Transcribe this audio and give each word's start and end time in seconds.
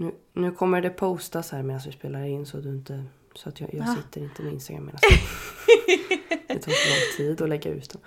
Nu, 0.00 0.12
nu 0.32 0.50
kommer 0.50 0.80
det 0.80 0.90
postas 0.90 1.50
här 1.50 1.62
medan 1.62 1.82
vi 1.86 1.92
spelar 1.92 2.24
in 2.24 2.46
så, 2.46 2.56
du 2.56 2.68
inte, 2.68 3.04
så 3.34 3.48
att 3.48 3.60
jag, 3.60 3.74
jag 3.74 3.96
sitter 3.96 4.20
inte 4.20 4.42
med 4.42 4.52
Instagram 4.52 4.84
medan 4.84 5.00
Det 6.48 6.58
tar 6.58 6.72
så 6.72 6.88
lång 6.88 7.16
tid 7.16 7.42
att 7.42 7.48
lägga 7.48 7.70
ut 7.70 7.90
dem. 7.90 8.02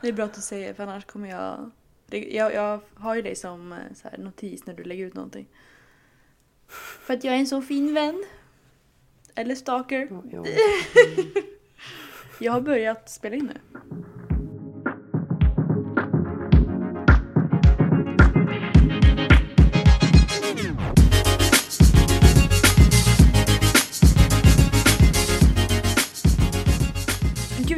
Det 0.00 0.08
är 0.08 0.12
bra 0.12 0.24
att 0.24 0.34
du 0.34 0.40
säger 0.40 0.74
för 0.74 0.82
annars 0.82 1.04
kommer 1.04 1.30
jag... 1.30 1.70
Jag, 2.10 2.54
jag 2.54 2.80
har 2.94 3.14
ju 3.14 3.22
dig 3.22 3.36
som 3.36 3.72
eh, 3.72 3.78
så 3.94 4.08
här, 4.08 4.18
notis 4.18 4.66
när 4.66 4.74
du 4.74 4.84
lägger 4.84 5.06
ut 5.06 5.14
någonting. 5.14 5.48
För 7.00 7.14
att 7.14 7.24
jag 7.24 7.34
är 7.34 7.38
en 7.38 7.46
så 7.46 7.62
fin 7.62 7.94
vän. 7.94 8.24
Eller 9.34 9.54
stalker. 9.54 10.08
Ja, 10.10 10.22
ja. 10.32 10.44
Jag 12.38 12.52
har 12.52 12.60
börjat 12.60 13.10
spela 13.10 13.36
in 13.36 13.50
nu. 13.54 13.60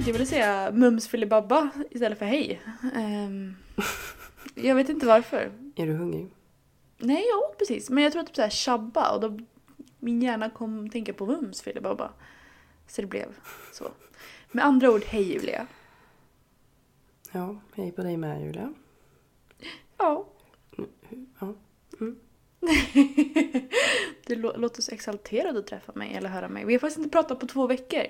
Jag 0.07 0.13
ville 0.13 0.27
säga 0.27 0.71
mums 0.73 1.09
filibabba 1.09 1.71
istället 1.91 2.19
för 2.19 2.27
hej. 2.27 2.61
Ehm, 2.95 3.57
jag 4.55 4.75
vet 4.75 4.89
inte 4.89 5.07
varför. 5.07 5.53
Är 5.77 5.87
du 5.87 5.93
hungrig? 5.93 6.31
Nej, 6.99 7.25
jag 7.31 7.39
åt 7.51 7.59
precis. 7.59 7.91
Men 7.91 8.03
jag 8.05 8.13
tror 8.13 8.21
att 8.23 8.27
typ 8.27 8.37
såhär 8.37 8.51
tjabba 8.51 9.15
och 9.15 9.21
då 9.21 9.39
min 9.99 10.23
hjärna 10.23 10.51
kom 10.51 10.91
tänka 10.91 11.13
på 11.13 11.27
mums 11.27 11.63
filibabba. 11.63 12.11
Så 12.87 13.01
det 13.01 13.07
blev 13.07 13.29
så. 13.73 13.89
Med 14.53 14.65
andra 14.65 14.91
ord, 14.91 15.03
hej 15.07 15.33
Julia. 15.33 15.67
Ja, 17.33 17.57
hej 17.75 17.93
på 17.93 18.03
dig 18.03 18.17
med 18.17 18.43
Julia. 18.47 18.75
Ja. 19.99 20.27
Ja. 21.41 21.55
du 24.27 24.35
lå- 24.35 24.57
låter 24.59 24.83
så 24.83 24.93
exalterad 24.93 25.57
att 25.57 25.67
träffa 25.67 25.93
mig 25.95 26.15
eller 26.15 26.29
höra 26.29 26.49
mig. 26.49 26.65
Vi 26.65 26.73
har 26.73 26.79
faktiskt 26.81 26.99
inte 26.99 27.11
pratat 27.11 27.41
på 27.41 27.47
två 27.47 27.67
veckor. 27.67 28.03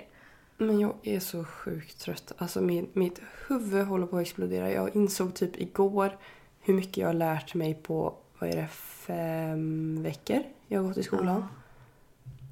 Men 0.57 0.79
jag 0.79 0.95
är 1.03 1.19
så 1.19 1.43
sjukt 1.43 1.99
trött. 1.99 2.31
Alltså 2.37 2.61
min, 2.61 2.89
mitt 2.93 3.21
huvud 3.47 3.85
håller 3.85 4.07
på 4.07 4.17
att 4.17 4.21
explodera. 4.21 4.71
Jag 4.71 4.95
insåg 4.95 5.35
typ 5.35 5.61
igår 5.61 6.17
hur 6.61 6.73
mycket 6.73 6.97
jag 6.97 7.07
har 7.07 7.13
lärt 7.13 7.53
mig 7.53 7.73
på, 7.73 8.13
vad 8.39 8.49
är 8.49 8.55
det, 8.55 8.67
fem 8.67 10.03
veckor 10.03 10.43
jag 10.67 10.81
har 10.81 10.87
gått 10.87 10.97
i 10.97 11.03
skolan. 11.03 11.45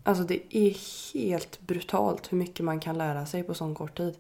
Alltså 0.04 0.24
det 0.24 0.58
är 0.58 0.78
helt 1.14 1.62
brutalt 1.62 2.32
hur 2.32 2.38
mycket 2.38 2.66
man 2.66 2.80
kan 2.80 2.98
lära 2.98 3.26
sig 3.26 3.44
på 3.44 3.54
sån 3.54 3.76
kort 3.76 3.98
tid. 3.98 4.18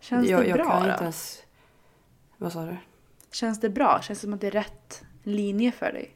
Känns 0.00 0.28
jag, 0.28 0.42
det 0.42 0.48
jag 0.48 0.58
bra 0.58 0.70
kan 0.70 0.82
då? 0.82 0.90
inte 0.90 1.02
ens... 1.02 1.42
Vad 2.36 2.52
sa 2.52 2.64
du? 2.64 2.76
Känns 3.32 3.60
det 3.60 3.70
bra? 3.70 4.00
Känns 4.02 4.18
det 4.18 4.26
som 4.26 4.34
att 4.34 4.40
det 4.40 4.46
är 4.46 4.50
rätt 4.50 5.04
linje 5.22 5.72
för 5.72 5.92
dig? 5.92 6.14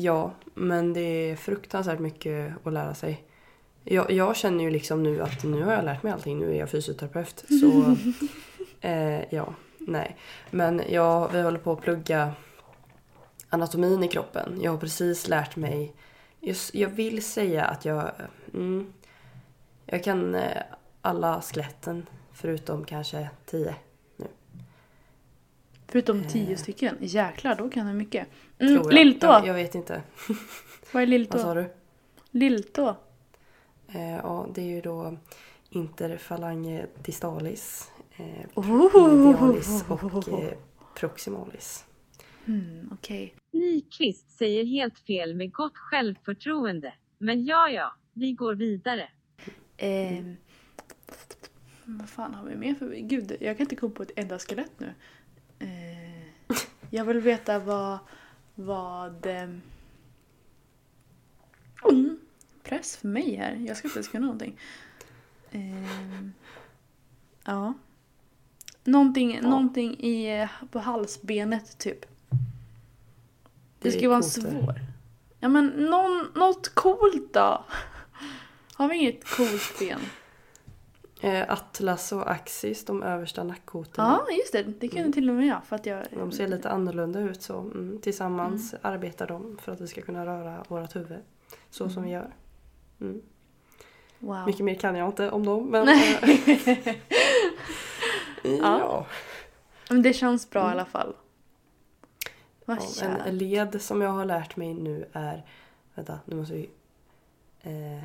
Ja, 0.00 0.32
men 0.54 0.92
det 0.92 1.00
är 1.00 1.36
fruktansvärt 1.36 1.98
mycket 1.98 2.52
att 2.64 2.72
lära 2.72 2.94
sig. 2.94 3.24
Jag, 3.84 4.10
jag 4.10 4.36
känner 4.36 4.64
ju 4.64 4.70
liksom 4.70 5.02
nu 5.02 5.22
att 5.22 5.44
nu 5.44 5.62
har 5.62 5.72
jag 5.72 5.84
lärt 5.84 6.02
mig 6.02 6.12
allting. 6.12 6.38
Nu 6.38 6.50
är 6.54 6.58
jag 6.58 6.70
fysioterapeut. 6.70 7.44
Så 7.48 7.96
eh, 8.88 9.34
ja, 9.34 9.54
nej. 9.78 10.16
Men 10.50 10.82
jag, 10.88 11.32
vi 11.32 11.42
håller 11.42 11.58
på 11.58 11.72
att 11.72 11.80
plugga 11.80 12.32
anatomin 13.48 14.04
i 14.04 14.08
kroppen. 14.08 14.58
Jag 14.62 14.70
har 14.70 14.78
precis 14.78 15.28
lärt 15.28 15.56
mig. 15.56 15.94
Just, 16.40 16.74
jag 16.74 16.88
vill 16.88 17.24
säga 17.24 17.64
att 17.64 17.84
jag... 17.84 18.10
Mm, 18.54 18.92
jag 19.86 20.04
kan 20.04 20.34
eh, 20.34 20.62
alla 21.00 21.42
skeletten 21.42 22.06
förutom 22.32 22.84
kanske 22.84 23.28
tio. 23.46 23.74
Förutom 25.88 26.24
tio 26.24 26.56
stycken. 26.56 26.96
Jäklar, 27.00 27.54
då 27.54 27.68
kan 27.70 27.86
du 27.86 27.92
mycket. 27.92 28.28
Mm, 28.58 28.74
Tror 28.74 28.86
jag. 28.86 28.94
lilltå. 28.94 29.26
Jag, 29.26 29.46
jag 29.46 29.54
vet 29.54 29.74
inte. 29.74 30.02
Vad 30.92 31.02
är 31.02 31.06
Vad 31.06 31.08
lilltå? 31.08 31.38
sa 31.38 31.54
du? 31.54 31.70
Lilltå. 32.30 32.96
Eh, 33.88 34.16
ja, 34.16 34.46
det 34.54 34.60
är 34.62 34.66
ju 34.66 34.80
då 34.80 35.16
interfalange 35.70 36.86
distalis, 37.04 37.90
eh, 38.16 38.24
Oh. 38.54 39.16
medialis 39.16 39.84
och 39.88 40.28
eh, 40.28 40.52
proximalis. 40.94 41.84
Mm, 42.46 42.90
Okej. 42.92 43.34
Nyqvist 43.52 44.30
säger 44.30 44.64
helt 44.64 44.98
fel 44.98 45.34
med 45.34 45.52
gott 45.52 45.76
självförtroende. 45.76 46.94
Men 47.18 47.44
ja, 47.44 47.68
ja, 47.68 47.94
vi 48.12 48.32
går 48.32 48.54
vidare. 48.54 49.08
Ehm, 49.76 50.36
vad 51.84 52.08
fan 52.08 52.34
har 52.34 52.44
vi 52.46 52.56
mer 52.56 52.74
för... 52.74 52.94
Gud, 52.94 53.36
jag 53.40 53.56
kan 53.56 53.64
inte 53.64 53.76
komma 53.76 53.94
på 53.94 54.02
ett 54.02 54.12
enda 54.16 54.38
skelett 54.38 54.72
nu. 54.78 54.92
Eh, 55.58 56.58
jag 56.90 57.04
vill 57.04 57.20
veta 57.20 57.58
vad... 57.58 57.98
vad 58.54 59.26
ehm, 59.26 59.62
mm, 61.90 62.18
press 62.62 62.96
för 62.96 63.08
mig 63.08 63.36
här. 63.36 63.54
Jag 63.54 63.76
ska 63.76 63.88
inte 63.88 63.98
ens 63.98 64.08
kunna 64.08 64.26
någonting. 64.26 64.58
Ehm, 65.50 66.32
ja. 67.44 67.74
Någonting, 68.84 69.40
någonting 69.40 70.00
i, 70.00 70.40
eh, 70.40 70.50
på 70.70 70.78
halsbenet 70.78 71.78
typ. 71.78 72.00
Det 72.00 73.90
Det 73.90 73.92
ska 73.92 74.08
vara 74.08 74.16
en 74.16 74.22
svår. 74.22 74.80
Ja 75.40 75.48
men 75.48 75.66
någon, 75.66 76.26
något 76.34 76.68
coolt 76.68 77.32
då. 77.32 77.64
Har 78.74 78.88
vi 78.88 78.96
inget 78.96 79.24
coolt 79.24 79.78
ben? 79.78 80.00
Eh, 81.20 81.50
atlas 81.50 82.12
och 82.12 82.30
axis, 82.30 82.84
de 82.84 83.02
översta 83.02 83.44
nackkotorna. 83.44 84.20
Ja, 84.26 84.34
just 84.34 84.52
det. 84.52 84.62
Det 84.62 84.88
kunde 84.88 85.12
till 85.12 85.30
och 85.30 85.36
med 85.36 85.46
jag. 85.46 85.64
För 85.64 85.76
att 85.76 85.86
jag... 85.86 86.06
De 86.10 86.32
ser 86.32 86.48
lite 86.48 86.70
annorlunda 86.70 87.20
ut 87.20 87.42
så 87.42 87.58
mm, 87.58 88.00
tillsammans 88.02 88.74
arbetar 88.82 89.26
de 89.26 89.58
för 89.62 89.72
att 89.72 89.80
vi 89.80 89.86
ska 89.86 90.00
kunna 90.00 90.26
röra 90.26 90.64
vårt 90.68 90.96
huvud 90.96 91.18
så 91.70 91.88
som 91.88 92.02
vi 92.02 92.10
gör. 92.10 92.34
Mm. 93.00 93.22
Wow. 94.18 94.46
Mycket 94.46 94.64
mer 94.64 94.74
kan 94.74 94.96
jag 94.96 95.08
inte 95.08 95.30
om 95.30 95.46
dem 95.46 95.70
men... 95.70 95.88
Eh, 95.88 96.94
ja. 98.60 99.06
Men 99.90 100.02
det 100.02 100.12
känns 100.12 100.50
bra 100.50 100.68
i 100.68 100.72
alla 100.72 100.84
fall. 100.84 101.14
Vad 102.64 102.78
Ja, 103.00 103.06
en 103.26 103.38
led 103.38 103.82
som 103.82 104.02
jag 104.02 104.10
har 104.10 104.24
lärt 104.24 104.56
mig 104.56 104.74
nu 104.74 105.06
är... 105.12 105.44
Vänta, 105.94 106.18
nu 106.24 106.36
måste 106.36 106.54
vi... 106.54 106.70
Eh, 107.60 108.04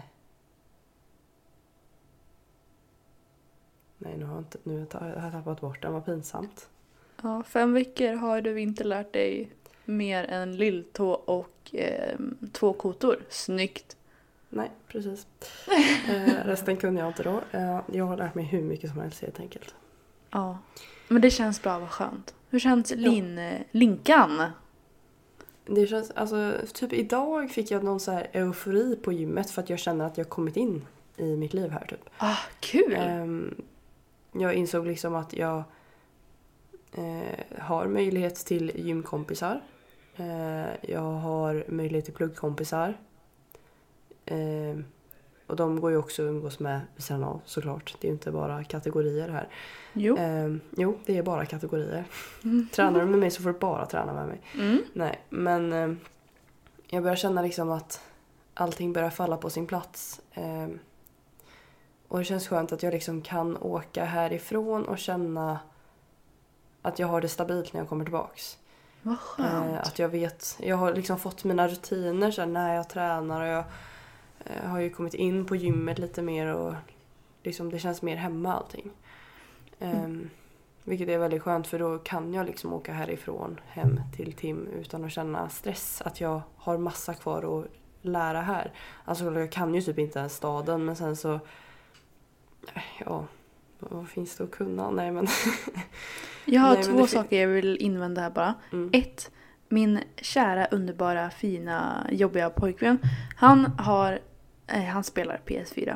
nej, 4.04 4.18
nu 4.18 4.26
har 4.26 4.34
jag, 4.34 4.42
inte, 4.42 4.58
nu 4.64 4.86
har 4.92 5.24
jag 5.24 5.32
tappat 5.32 5.62
bort 5.62 5.82
den. 5.82 5.94
Vad 5.94 6.06
pinsamt. 6.06 6.70
Ja, 7.22 7.44
fem 7.44 7.74
veckor 7.74 8.14
har 8.14 8.42
du 8.42 8.60
inte 8.60 8.84
lärt 8.84 9.14
dig 9.14 9.50
mer 9.86 10.24
än 10.24 10.58
lilltå 10.58 11.12
och 11.12 11.76
eh, 11.76 12.20
två 12.52 12.74
kotor. 12.74 13.20
Snyggt. 13.30 13.98
Nej, 14.50 14.72
precis. 14.88 15.28
Eh, 16.10 16.46
resten 16.46 16.78
kunde 16.78 17.02
jag 17.02 17.10
inte 17.10 17.24
då. 17.24 17.42
Eh, 17.52 17.80
jag 17.92 18.06
har 18.06 18.18
lärt 18.18 18.36
mig 18.36 18.46
hur 18.46 18.62
mycket 18.62 18.90
som 18.90 19.00
helst 19.00 19.22
helt 19.22 19.40
enkelt. 19.40 19.76
Ja. 20.30 20.58
Men 21.08 21.22
det 21.22 21.32
känns 21.32 21.62
bra, 21.62 21.80
vad 21.80 21.90
skönt. 21.90 22.34
Hur 22.50 22.60
känns 22.60 22.92
lin, 22.96 23.38
eh, 23.38 23.62
linkan? 23.72 24.44
Det 25.66 25.88
känns, 25.88 26.12
alltså, 26.12 26.54
typ 26.74 26.94
idag 26.94 27.52
fick 27.52 27.72
jag 27.72 27.84
någon 27.84 28.00
så 28.00 28.12
här 28.12 28.28
eufori 28.32 28.96
på 28.96 29.12
gymmet 29.12 29.52
för 29.52 29.62
att 29.62 29.70
jag 29.70 29.80
känner 29.80 30.06
att 30.06 30.18
jag 30.18 30.30
kommit 30.30 30.58
in 30.58 30.86
i 31.18 31.36
mitt 31.36 31.54
liv 31.54 31.70
här 31.70 31.86
typ. 31.86 32.10
Ah, 32.18 32.38
kul! 32.60 32.96
Ehm, 32.96 33.56
jag 34.34 34.54
insåg 34.54 34.88
liksom 34.88 35.16
att 35.16 35.34
jag 35.34 35.64
eh, 36.92 37.60
har 37.60 37.88
möjlighet 37.88 38.36
till 38.36 38.72
gymkompisar. 38.76 39.62
Eh, 40.16 40.92
jag 40.92 41.12
har 41.12 41.66
möjlighet 41.68 42.06
till 42.06 42.14
pluggkompisar. 42.14 42.98
Ehm, 44.26 44.86
och 45.48 45.56
de 45.56 45.82
går 45.82 45.92
ju 45.92 45.98
också 45.98 46.22
att 46.22 46.28
umgås 46.30 46.60
med 46.60 46.82
vid 46.96 47.04
sidan 47.04 47.24
av 47.24 47.42
såklart. 47.46 47.96
Det 48.02 48.08
är 48.08 48.10
ju 48.10 48.14
inte 48.14 48.32
bara 48.32 48.64
kategorier 48.64 49.30
här. 49.30 49.48
jo. 49.94 50.18
Ehm, 50.18 50.62
jo, 50.78 50.98
det 51.06 51.18
är 51.18 51.24
bara 51.24 51.46
kategorier. 51.46 52.04
Tränar 52.72 53.00
du 53.00 53.06
med 53.06 53.20
mig 53.20 53.32
så 53.32 53.42
får 53.42 53.54
du 53.54 53.60
bara 53.60 53.86
träna 53.86 54.14
med 54.14 54.28
mig. 54.28 54.42
Mm. 54.56 54.84
Nej, 54.94 55.22
men 55.30 55.74
eh, 55.74 55.94
jag 56.88 57.04
börjar 57.04 57.16
känna 57.16 57.42
liksom 57.42 57.72
att 57.72 58.02
allting 58.54 58.94
börjar 58.94 59.10
falla 59.10 59.38
på 59.38 59.50
sin 59.50 59.68
plats. 59.68 60.22
Eh, 60.34 60.68
och 62.14 62.20
det 62.20 62.26
känns 62.26 62.48
skönt 62.48 62.72
att 62.72 62.84
jag 62.84 62.94
liksom 62.94 63.22
kan 63.22 63.58
åka 63.58 64.06
härifrån 64.06 64.86
och 64.86 64.98
känna 64.98 65.60
att 66.82 67.00
jag 67.00 67.08
har 67.08 67.22
det 67.22 67.28
stabilt 67.28 67.74
när 67.74 67.82
jag 67.82 67.90
kommer 67.90 68.06
tillbaks. 68.06 68.58
Vad 69.02 69.20
skönt. 69.20 69.74
Eh, 69.74 69.80
att 69.82 70.00
jag 70.00 70.10
vet, 70.10 70.58
jag 70.60 70.78
har 70.78 70.94
liksom 70.94 71.20
fått 71.20 71.44
mina 71.44 71.68
rutiner 71.68 72.32
så 72.32 72.46
när 72.46 72.76
jag 72.76 72.90
tränar 72.90 73.42
och 73.42 73.48
jag 73.48 73.64
eh, 74.46 74.70
har 74.70 74.80
ju 74.80 74.90
kommit 74.90 75.14
in 75.14 75.46
på 75.46 75.56
gymmet 75.56 76.00
lite 76.00 76.22
mer 76.22 76.48
och 76.48 76.74
liksom 77.44 77.72
det 77.72 77.80
känns 77.80 78.02
mer 78.02 78.16
hemma 78.16 78.54
allting. 78.54 78.92
Ehm, 79.80 80.30
vilket 80.84 81.10
är 81.10 81.18
väldigt 81.18 81.42
skönt 81.42 81.68
för 81.68 81.80
då 81.80 81.98
kan 81.98 82.34
jag 82.34 82.46
liksom 82.46 82.74
åka 82.74 82.94
härifrån 82.94 83.60
hem 83.68 84.02
till 84.16 84.34
Tim 84.34 84.68
utan 84.68 85.06
att 85.06 85.12
känna 85.12 85.50
stress. 85.50 86.02
Att 86.06 86.22
jag 86.22 86.42
har 86.56 86.78
massa 86.78 87.14
kvar 87.14 87.60
att 87.60 87.68
lära 88.02 88.42
här. 88.42 88.72
Alltså 89.06 89.40
jag 89.40 89.52
kan 89.52 89.76
ju 89.76 89.82
typ 89.82 90.00
inte 90.00 90.20
ens 90.20 90.36
staden 90.36 90.86
men 90.86 90.96
sen 90.96 91.16
så... 91.16 91.40
Ja, 93.06 93.26
vad 93.80 94.10
finns 94.10 94.36
det 94.36 94.44
att 94.44 94.52
kunna? 94.52 94.92
Nej 94.92 95.12
men... 95.12 95.28
Jag 96.46 96.62
har 96.62 96.76
Nej, 96.76 96.84
två 96.84 97.08
saker 97.08 97.42
jag 97.42 97.48
vill 97.48 97.78
invända 97.78 98.22
här 98.22 98.30
bara. 98.30 98.54
Mm. 98.72 98.90
Ett, 98.94 99.32
min 99.70 100.00
kära, 100.18 100.66
underbara, 100.66 101.30
fina, 101.30 102.08
jobbiga 102.12 102.50
pojkvän. 102.50 102.98
Han 103.36 103.66
har, 103.66 104.20
eh, 104.68 104.84
han 104.84 105.04
spelar 105.04 105.40
PS4. 105.46 105.96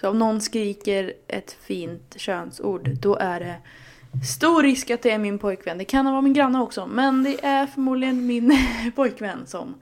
Så 0.00 0.10
om 0.10 0.18
någon 0.18 0.40
skriker 0.40 1.12
ett 1.28 1.52
fint 1.52 2.14
könsord, 2.18 2.88
då 2.88 3.16
är 3.16 3.40
det 3.40 3.56
stor 4.26 4.62
risk 4.62 4.90
att 4.90 5.02
det 5.02 5.10
är 5.10 5.18
min 5.18 5.38
pojkvän. 5.38 5.78
Det 5.78 5.84
kan 5.84 6.04
vara 6.04 6.20
min 6.20 6.32
granne 6.32 6.60
också, 6.60 6.86
men 6.86 7.22
det 7.22 7.44
är 7.44 7.66
förmodligen 7.66 8.26
min 8.26 8.58
pojkvän 8.96 9.46
som 9.46 9.74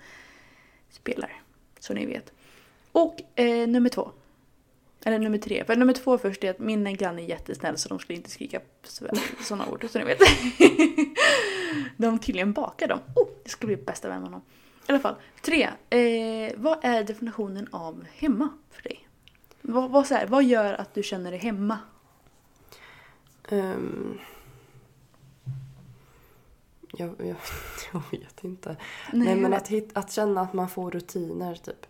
spelar. 0.90 1.32
Så 1.80 1.94
ni 1.94 2.06
vet. 2.06 2.32
Och 2.92 3.20
eh, 3.34 3.68
nummer 3.68 3.88
två. 3.88 4.10
Eller 5.06 5.18
nummer 5.18 5.38
tre. 5.38 5.64
För 5.64 5.76
nummer 5.76 5.92
två 5.92 6.18
först 6.18 6.44
är 6.44 6.50
att 6.50 6.58
min 6.58 6.96
granne 6.96 7.22
är 7.22 7.26
jättesnäll 7.26 7.78
så 7.78 7.88
de 7.88 7.98
skulle 7.98 8.16
inte 8.16 8.30
skrika 8.30 8.60
sådana 9.38 9.66
ord. 9.66 9.86
Så 9.90 9.98
ni 9.98 10.04
vet. 10.04 10.18
de 11.96 12.18
tydligen 12.18 12.52
bakar 12.52 12.88
dem. 12.88 12.98
Oh, 13.14 13.28
det 13.44 13.50
ska 13.50 13.66
bli 13.66 13.76
bästa 13.76 14.08
vän 14.08 14.20
med 14.20 14.26
honom. 14.26 14.40
I 14.88 14.92
alla 14.92 15.00
fall. 15.00 15.14
Tre. 15.42 15.62
Eh, 15.90 16.52
vad 16.56 16.78
är 16.82 17.04
definitionen 17.04 17.68
av 17.70 18.04
hemma 18.14 18.48
för 18.70 18.82
dig? 18.82 19.08
Vad, 19.60 19.90
vad, 19.90 20.06
så 20.06 20.14
här, 20.14 20.26
vad 20.26 20.44
gör 20.44 20.74
att 20.74 20.94
du 20.94 21.02
känner 21.02 21.30
dig 21.30 21.40
hemma? 21.40 21.78
Ehm, 23.48 24.18
jag, 26.92 27.14
jag, 27.18 27.36
jag 27.92 28.02
vet 28.10 28.44
inte. 28.44 28.68
Nej, 29.12 29.26
Nej, 29.26 29.36
men 29.36 29.54
att, 29.54 29.68
hit, 29.68 29.90
att 29.92 30.12
känna 30.12 30.40
att 30.40 30.52
man 30.52 30.68
får 30.68 30.90
rutiner 30.90 31.54
typ. 31.54 31.86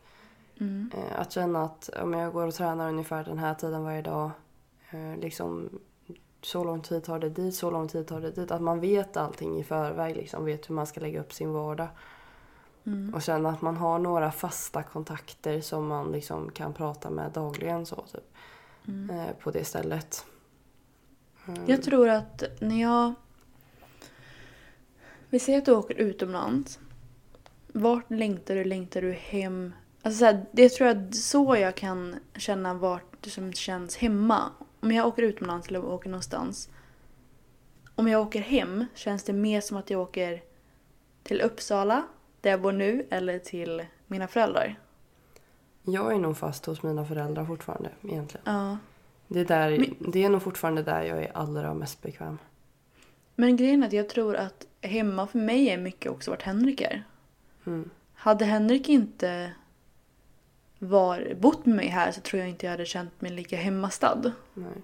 Mm. 0.60 0.90
Eh, 0.94 1.20
att 1.20 1.32
känna 1.32 1.64
att 1.64 1.88
om 1.88 2.12
jag 2.12 2.32
går 2.32 2.46
och 2.46 2.54
tränar 2.54 2.88
ungefär 2.88 3.24
den 3.24 3.38
här 3.38 3.54
tiden 3.54 3.84
varje 3.84 4.02
dag. 4.02 4.30
Eh, 4.90 5.16
liksom 5.20 5.68
så 6.42 6.64
lång 6.64 6.80
tid 6.82 7.04
tar 7.04 7.18
det 7.18 7.30
dit, 7.30 7.54
så 7.54 7.70
lång 7.70 7.88
tid 7.88 8.06
tar 8.06 8.20
det 8.20 8.30
dit. 8.30 8.50
Att 8.50 8.62
man 8.62 8.80
vet 8.80 9.16
allting 9.16 9.58
i 9.60 9.64
förväg, 9.64 10.16
liksom 10.16 10.44
vet 10.44 10.70
hur 10.70 10.74
man 10.74 10.86
ska 10.86 11.00
lägga 11.00 11.20
upp 11.20 11.32
sin 11.32 11.52
vardag. 11.52 11.88
Mm. 12.86 13.14
Och 13.14 13.22
känna 13.22 13.48
att 13.48 13.62
man 13.62 13.76
har 13.76 13.98
några 13.98 14.32
fasta 14.32 14.82
kontakter 14.82 15.60
som 15.60 15.86
man 15.86 16.12
liksom 16.12 16.50
kan 16.50 16.74
prata 16.74 17.10
med 17.10 17.32
dagligen 17.32 17.86
så 17.86 17.96
typ. 17.96 18.32
Mm. 18.88 19.10
Eh, 19.10 19.34
på 19.40 19.50
det 19.50 19.64
stället. 19.64 20.24
Jag 21.66 21.82
tror 21.82 22.08
att 22.08 22.42
när 22.60 22.80
jag... 22.80 23.14
Vi 25.28 25.38
säger 25.38 25.58
att 25.58 25.64
du 25.64 25.72
åker 25.72 25.94
utomlands. 25.94 26.78
Vart 27.66 28.10
längtar 28.10 28.54
du? 28.54 28.64
Längtar 28.64 29.02
du 29.02 29.12
hem? 29.12 29.72
Alltså 30.06 30.18
så 30.18 30.24
här, 30.24 30.46
det 30.52 30.68
tror 30.68 30.88
jag 30.88 31.14
så 31.14 31.56
jag 31.56 31.74
kan 31.74 32.16
känna 32.36 32.74
vart 32.74 33.04
det 33.20 33.30
som 33.30 33.52
känns 33.52 33.96
hemma. 33.96 34.50
Om 34.80 34.92
jag 34.92 35.06
åker 35.06 35.22
utomlands 35.22 35.68
eller 35.68 35.84
åker 35.84 36.10
någonstans. 36.10 36.68
Om 37.94 38.08
jag 38.08 38.22
åker 38.22 38.40
hem 38.40 38.84
känns 38.94 39.24
det 39.24 39.32
mer 39.32 39.60
som 39.60 39.76
att 39.76 39.90
jag 39.90 40.00
åker 40.00 40.42
till 41.22 41.40
Uppsala, 41.40 42.02
där 42.40 42.50
jag 42.50 42.60
bor 42.60 42.72
nu, 42.72 43.06
eller 43.10 43.38
till 43.38 43.86
mina 44.06 44.28
föräldrar. 44.28 44.78
Jag 45.82 46.12
är 46.12 46.18
nog 46.18 46.36
fast 46.36 46.66
hos 46.66 46.82
mina 46.82 47.04
föräldrar 47.04 47.44
fortfarande 47.44 47.90
egentligen. 48.02 48.44
Ja. 48.46 48.78
Det 49.28 49.40
är, 49.40 49.44
där, 49.44 49.78
Men- 49.78 50.12
det 50.12 50.24
är 50.24 50.28
nog 50.28 50.42
fortfarande 50.42 50.82
där 50.82 51.02
jag 51.02 51.22
är 51.22 51.36
allra 51.36 51.74
mest 51.74 52.02
bekväm. 52.02 52.38
Men 53.34 53.56
grejen 53.56 53.82
är 53.82 53.86
att 53.86 53.92
jag 53.92 54.08
tror 54.08 54.36
att 54.36 54.66
hemma 54.80 55.26
för 55.26 55.38
mig 55.38 55.68
är 55.68 55.78
mycket 55.78 56.12
också 56.12 56.30
vart 56.30 56.42
Henrik 56.42 56.80
är. 56.80 57.04
Mm. 57.66 57.90
Hade 58.14 58.44
Henrik 58.44 58.88
inte 58.88 59.52
var, 60.78 61.34
bott 61.40 61.66
med 61.66 61.76
mig 61.76 61.86
här 61.86 62.12
så 62.12 62.20
tror 62.20 62.40
jag 62.40 62.48
inte 62.48 62.66
jag 62.66 62.70
hade 62.70 62.86
känt 62.86 63.20
mig 63.20 63.30
lika 63.30 63.56
hemmastad. 63.56 64.32
Nej. 64.54 64.82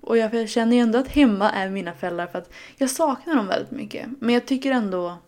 Och 0.00 0.18
jag 0.18 0.48
känner 0.48 0.76
ju 0.76 0.82
ändå 0.82 0.98
att 0.98 1.08
hemma 1.08 1.50
är 1.50 1.70
mina 1.70 1.94
föräldrar 1.94 2.26
för 2.26 2.38
att 2.38 2.52
jag 2.76 2.90
saknar 2.90 3.36
dem 3.36 3.46
väldigt 3.46 3.70
mycket. 3.70 4.08
Men 4.20 4.34
jag 4.34 4.46
tycker 4.46 4.72
ändå... 4.72 5.18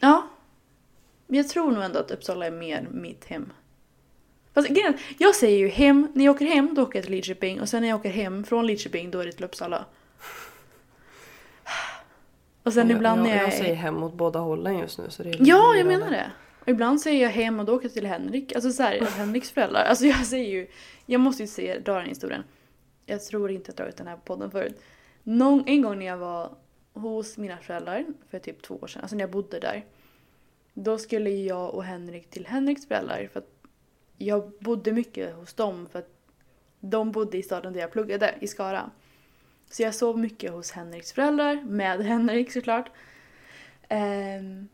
Ja. 0.00 0.28
Jag 1.26 1.48
tror 1.48 1.72
nog 1.72 1.84
ändå 1.84 1.98
att 1.98 2.10
Uppsala 2.10 2.46
är 2.46 2.50
mer 2.50 2.88
mitt 2.90 3.24
hem. 3.24 3.52
Fast 4.54 4.68
grejen, 4.68 4.94
jag 5.18 5.34
säger 5.34 5.58
ju 5.58 5.68
hem, 5.68 6.12
när 6.14 6.24
jag 6.24 6.34
åker 6.34 6.46
hem 6.46 6.74
då 6.74 6.82
åker 6.82 6.98
jag 6.98 7.04
till 7.04 7.12
Lidköping 7.12 7.60
och 7.60 7.68
sen 7.68 7.82
när 7.82 7.88
jag 7.88 8.00
åker 8.00 8.10
hem 8.10 8.44
från 8.44 8.66
Lidköping 8.66 9.10
då 9.10 9.18
är 9.18 9.26
det 9.26 9.32
till 9.32 9.44
Uppsala. 9.44 9.84
Och 12.62 12.72
sen 12.72 12.88
jag, 12.90 12.96
ibland 12.96 13.20
jag, 13.20 13.28
jag, 13.28 13.36
jag 13.36 13.46
är- 13.46 13.50
säger 13.50 13.74
hem 13.74 14.02
åt 14.02 14.14
båda 14.14 14.38
hållen 14.38 14.78
just 14.78 14.98
nu. 14.98 15.04
Så 15.10 15.22
det 15.22 15.28
är 15.30 15.36
Ja, 15.40 15.74
jag 15.74 15.86
menar 15.86 16.10
det. 16.10 16.32
Och 16.60 16.68
ibland 16.68 17.00
säger 17.00 17.22
jag 17.22 17.30
hem 17.30 17.60
och 17.60 17.66
då 17.66 17.74
åker 17.74 17.84
jag 17.84 17.92
till 17.92 18.06
Henrik. 18.06 18.54
Alltså 18.54 18.70
så 18.72 18.82
här, 18.82 19.00
Henriks 19.00 19.50
föräldrar. 19.50 19.84
Alltså 19.84 20.04
jag 20.04 20.26
säger 20.26 20.50
ju... 20.50 20.66
Jag 21.06 21.20
måste 21.20 21.42
ju 21.42 21.46
se, 21.46 21.78
dra 21.78 21.94
den 21.98 22.06
historien. 22.08 22.44
Jag 23.06 23.24
tror 23.24 23.50
inte 23.50 23.70
jag 23.70 23.76
dragit 23.76 23.96
den 23.96 24.06
här 24.06 24.16
podden 24.16 24.50
förut. 24.50 24.80
Någon, 25.22 25.64
en 25.66 25.82
gång 25.82 25.98
när 25.98 26.06
jag 26.06 26.16
var 26.16 26.52
hos 26.92 27.38
mina 27.38 27.56
föräldrar 27.58 28.04
för 28.30 28.38
typ 28.38 28.62
två 28.62 28.74
år 28.74 28.86
sedan, 28.86 29.02
alltså 29.02 29.16
när 29.16 29.22
jag 29.22 29.30
bodde 29.30 29.60
där. 29.60 29.84
Då 30.74 30.98
skulle 30.98 31.30
jag 31.30 31.74
och 31.74 31.84
Henrik 31.84 32.30
till 32.30 32.46
Henriks 32.46 32.86
föräldrar 32.88 33.28
för 33.32 33.40
att 33.40 33.50
jag 34.18 34.52
bodde 34.60 34.92
mycket 34.92 35.34
hos 35.34 35.54
dem 35.54 35.88
för 35.92 35.98
att 35.98 36.08
de 36.80 37.12
bodde 37.12 37.38
i 37.38 37.42
staden 37.42 37.72
där 37.72 37.80
jag 37.80 37.92
pluggade, 37.92 38.34
i 38.40 38.46
Skara. 38.46 38.90
Så 39.72 39.82
jag 39.82 39.94
sov 39.94 40.18
mycket 40.18 40.52
hos 40.52 40.70
Henriks 40.70 41.12
föräldrar, 41.12 41.62
med 41.64 42.00
Henrik 42.06 42.52
såklart. 42.52 42.90
Ehm, 43.88 44.68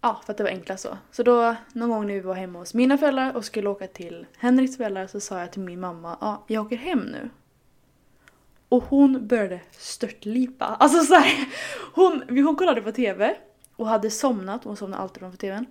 Ja, 0.00 0.20
för 0.24 0.32
att 0.32 0.36
det 0.36 0.44
var 0.44 0.50
enklast 0.50 0.82
så. 0.82 0.98
Så 1.10 1.22
då, 1.22 1.56
någon 1.72 1.90
gång 1.90 2.06
när 2.06 2.14
vi 2.14 2.20
var 2.20 2.34
hemma 2.34 2.58
hos 2.58 2.74
mina 2.74 2.98
föräldrar 2.98 3.36
och 3.36 3.44
skulle 3.44 3.68
åka 3.68 3.86
till 3.86 4.26
Henriks 4.36 4.76
föräldrar 4.76 5.06
så 5.06 5.20
sa 5.20 5.40
jag 5.40 5.52
till 5.52 5.60
min 5.60 5.80
mamma, 5.80 6.18
ja, 6.20 6.44
jag 6.46 6.66
åker 6.66 6.76
hem 6.76 6.98
nu. 6.98 7.30
Och 8.68 8.82
hon 8.82 9.26
började 9.26 9.60
störtlipa. 9.70 10.64
Alltså 10.80 11.02
så 11.02 11.14
här, 11.14 11.48
hon, 11.94 12.22
hon 12.28 12.56
kollade 12.56 12.82
på 12.82 12.92
TV 12.92 13.36
och 13.76 13.88
hade 13.88 14.10
somnat, 14.10 14.64
hon 14.64 14.76
somnade 14.76 15.02
alltid 15.02 15.20
framför 15.20 15.38
TVn. 15.38 15.66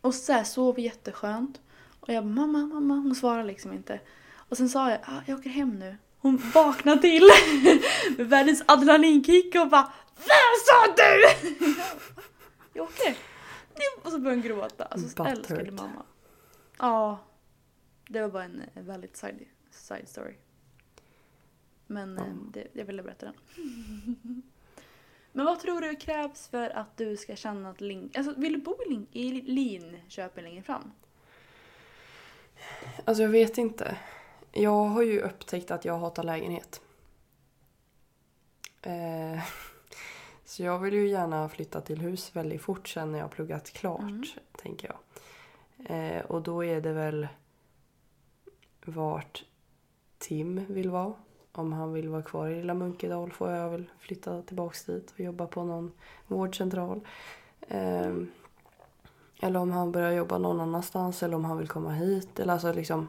Och 0.00 0.14
så 0.14 0.32
här, 0.32 0.44
sov 0.44 0.80
jätteskönt. 0.80 1.60
Och 2.00 2.08
jag 2.08 2.24
bara, 2.24 2.34
mamma, 2.34 2.58
mamma, 2.58 2.94
hon 2.94 3.14
svarade 3.14 3.44
liksom 3.44 3.72
inte. 3.72 4.00
Och 4.32 4.56
sen 4.56 4.68
sa 4.68 4.90
jag, 4.90 4.98
ah, 5.02 5.20
jag 5.26 5.38
åker 5.38 5.50
hem 5.50 5.78
nu. 5.78 5.96
Hon 6.24 6.36
vaknade 6.54 7.00
till 7.00 7.22
med 8.16 8.28
världens 8.28 8.62
adrenalinkick 8.66 9.54
och 9.54 9.68
bara, 9.68 9.92
vad 10.16 10.58
sa 10.66 10.94
du? 10.96 11.22
Jag 12.72 12.84
åker. 12.84 13.16
Och 14.02 14.10
så 14.10 14.18
började 14.18 14.40
hon 14.40 14.48
gråta. 14.48 14.84
Alltså 14.84 15.22
Butthurt. 15.22 15.38
älskade 15.38 15.70
mamma. 15.70 16.02
Ja. 16.78 17.18
Det 18.08 18.20
var 18.20 18.28
bara 18.28 18.44
en, 18.44 18.62
en 18.74 18.86
väldigt 18.86 19.16
side, 19.16 19.44
side 19.70 20.08
story. 20.08 20.34
Men 21.86 22.18
eh, 22.18 22.34
det, 22.52 22.66
jag 22.72 22.84
ville 22.84 23.02
berätta 23.02 23.26
den. 23.26 23.34
Men 25.32 25.46
vad 25.46 25.60
tror 25.60 25.80
du 25.80 25.96
krävs 25.96 26.48
för 26.48 26.70
att 26.70 26.96
du 26.96 27.16
ska 27.16 27.36
känna 27.36 27.70
att 27.70 27.80
Ling... 27.80 28.10
Alltså 28.16 28.34
vill 28.36 28.52
du 28.52 28.58
bo 28.58 28.76
i, 28.86 28.88
Ling, 28.88 29.06
i 29.12 29.30
Linköping 29.30 30.44
längre 30.44 30.62
fram? 30.62 30.92
Alltså 33.04 33.22
jag 33.22 33.30
vet 33.30 33.58
inte. 33.58 33.96
Jag 34.56 34.84
har 34.84 35.02
ju 35.02 35.20
upptäckt 35.20 35.70
att 35.70 35.84
jag 35.84 35.98
hatar 35.98 36.22
lägenhet. 36.22 36.80
Eh, 38.82 39.42
så 40.44 40.62
jag 40.62 40.78
vill 40.78 40.94
ju 40.94 41.08
gärna 41.08 41.48
flytta 41.48 41.80
till 41.80 42.00
hus 42.00 42.36
väldigt 42.36 42.62
fort 42.62 42.88
sen 42.88 43.12
när 43.12 43.18
jag 43.18 43.24
har 43.24 43.30
pluggat 43.30 43.70
klart, 43.70 44.00
Mm. 44.00 44.24
tänker 44.62 44.88
jag. 44.88 44.98
Eh, 45.86 46.22
och 46.24 46.42
då 46.42 46.64
är 46.64 46.80
det 46.80 46.92
väl 46.92 47.28
vart 48.84 49.44
Tim 50.18 50.64
vill 50.68 50.90
vara. 50.90 51.14
Om 51.52 51.72
han 51.72 51.92
vill 51.92 52.08
vara 52.08 52.22
kvar 52.22 52.48
i 52.48 52.54
lilla 52.56 52.74
Munkedal 52.74 53.32
får 53.32 53.50
jag 53.50 53.70
väl 53.70 53.90
flytta 53.98 54.42
tillbaks 54.42 54.84
dit 54.84 55.10
och 55.12 55.20
jobba 55.20 55.46
på 55.46 55.64
någon 55.64 55.92
vårdcentral. 56.26 57.00
Ehm, 57.68 58.30
eller 59.42 59.60
om 59.60 59.70
han 59.70 59.92
börjar 59.92 60.12
jobba 60.12 60.38
någon 60.38 60.60
annanstans 60.60 61.22
eller 61.22 61.36
om 61.36 61.44
han 61.44 61.58
vill 61.58 61.68
komma 61.68 61.92
hit. 61.92 62.38
Eller 62.38 62.52
alltså 62.52 62.72
liksom... 62.72 63.08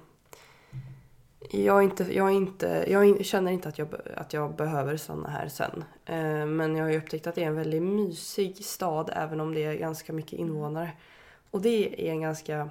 Jag, 1.51 1.83
inte, 1.83 2.03
jag, 2.15 2.31
inte, 2.31 2.85
jag 2.87 3.25
känner 3.25 3.51
inte 3.51 3.69
att 3.69 3.77
jag, 3.77 3.87
att 4.15 4.33
jag 4.33 4.55
behöver 4.55 4.97
stanna 4.97 5.29
här 5.29 5.47
sen. 5.47 5.83
Eh, 6.05 6.45
men 6.45 6.75
jag 6.75 6.85
har 6.85 6.91
ju 6.91 6.97
upptäckt 6.97 7.27
att 7.27 7.35
det 7.35 7.43
är 7.43 7.47
en 7.47 7.55
väldigt 7.55 7.83
mysig 7.83 8.65
stad 8.65 9.09
även 9.15 9.39
om 9.39 9.53
det 9.53 9.63
är 9.63 9.73
ganska 9.73 10.13
mycket 10.13 10.39
invånare. 10.39 10.91
Och 11.51 11.61
det 11.61 12.07
är 12.07 12.11
en 12.11 12.21
ganska 12.21 12.69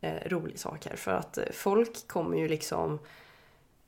eh, 0.00 0.28
rolig 0.28 0.58
sak 0.58 0.86
här 0.86 0.96
för 0.96 1.10
att 1.10 1.38
eh, 1.38 1.44
folk 1.52 2.08
kommer 2.08 2.38
ju 2.38 2.48
liksom 2.48 2.98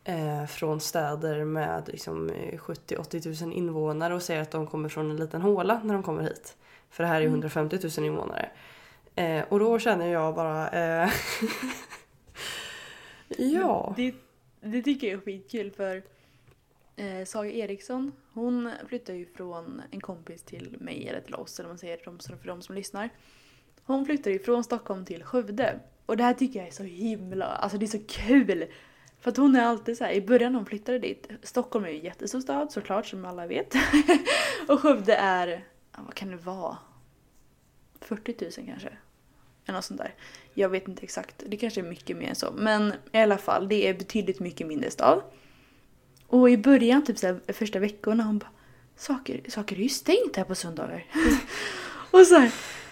eh, 0.04 0.46
från 0.46 0.80
städer 0.80 1.44
med 1.44 1.88
liksom, 1.88 2.30
eh, 2.30 2.58
70-80 2.58 3.44
000 3.44 3.52
invånare 3.52 4.14
och 4.14 4.22
säger 4.22 4.42
att 4.42 4.50
de 4.50 4.66
kommer 4.66 4.88
från 4.88 5.10
en 5.10 5.16
liten 5.16 5.42
håla 5.42 5.80
när 5.84 5.94
de 5.94 6.02
kommer 6.02 6.22
hit. 6.22 6.56
För 6.90 7.02
det 7.02 7.08
här 7.08 7.16
är 7.16 7.20
ju 7.20 7.28
150 7.28 7.78
000 7.98 8.06
invånare. 8.06 8.50
Eh, 9.14 9.44
och 9.48 9.58
då 9.58 9.78
känner 9.78 10.06
jag 10.06 10.34
bara... 10.34 10.70
Ja. 13.38 13.94
Det, 13.96 14.14
det 14.60 14.82
tycker 14.82 15.06
jag 15.06 15.16
är 15.16 15.20
skitkul 15.20 15.70
för 15.70 16.02
eh, 16.96 17.24
Saga 17.24 17.50
Eriksson 17.50 18.12
hon 18.34 18.70
flyttar 18.88 19.14
ju 19.14 19.26
från 19.26 19.82
en 19.90 20.00
kompis 20.00 20.42
till 20.42 20.76
mig 20.80 21.08
eller 21.08 21.20
till 21.20 21.34
oss 21.34 21.58
eller 21.58 21.68
vad 21.68 21.72
man 21.72 21.78
säger 21.78 22.00
de, 22.04 22.18
för 22.18 22.48
de 22.48 22.62
som 22.62 22.74
lyssnar. 22.74 23.10
Hon 23.84 24.06
flyttar 24.06 24.30
ju 24.30 24.38
från 24.38 24.64
Stockholm 24.64 25.04
till 25.04 25.24
Skövde. 25.24 25.80
Och 26.06 26.16
det 26.16 26.24
här 26.24 26.34
tycker 26.34 26.58
jag 26.58 26.68
är 26.68 26.72
så 26.72 26.82
himla, 26.82 27.46
alltså 27.46 27.78
det 27.78 27.86
är 27.86 27.98
så 27.98 28.04
kul! 28.08 28.66
För 29.20 29.30
att 29.30 29.36
hon 29.36 29.56
är 29.56 29.62
alltid 29.62 29.98
så 29.98 30.04
här, 30.04 30.12
i 30.12 30.20
början 30.20 30.52
när 30.52 30.58
hon 30.58 30.66
flyttade 30.66 30.98
dit, 30.98 31.28
Stockholm 31.42 31.84
är 31.84 31.88
ju 31.88 31.98
en 31.98 32.04
jättestor 32.04 32.40
stad 32.40 32.72
såklart 32.72 33.06
som 33.06 33.24
alla 33.24 33.46
vet. 33.46 33.74
och 34.68 34.80
Skövde 34.80 35.16
är, 35.16 35.64
ja, 35.92 35.98
vad 36.04 36.14
kan 36.14 36.30
det 36.30 36.36
vara? 36.36 36.78
40 38.00 38.60
000 38.60 38.68
kanske? 38.68 38.96
Eller 39.66 39.78
något 39.78 39.84
sånt 39.84 40.00
där. 40.00 40.14
Jag 40.54 40.68
vet 40.68 40.88
inte 40.88 41.02
exakt, 41.02 41.42
det 41.46 41.56
kanske 41.56 41.80
är 41.80 41.84
mycket 41.84 42.16
mer 42.16 42.28
än 42.28 42.34
så. 42.34 42.52
Men 42.56 42.92
i 43.12 43.18
alla 43.18 43.38
fall, 43.38 43.68
det 43.68 43.88
är 43.88 43.94
betydligt 43.94 44.40
mycket 44.40 44.66
mindre 44.66 44.90
stad. 44.90 45.22
Och 46.26 46.50
i 46.50 46.56
början, 46.56 47.04
typ 47.04 47.18
så 47.18 47.26
här, 47.26 47.52
första 47.52 47.78
veckorna, 47.78 48.22
hon 48.22 48.38
bara 48.38 48.50
saker, 48.96 49.40
saker 49.48 49.76
är 49.76 49.80
ju 49.80 49.88
stängt 49.88 50.36
här 50.36 50.44
på 50.44 50.54
söndagar. 50.54 51.06
och 52.10 52.26
så 52.26 52.34
här, 52.34 52.50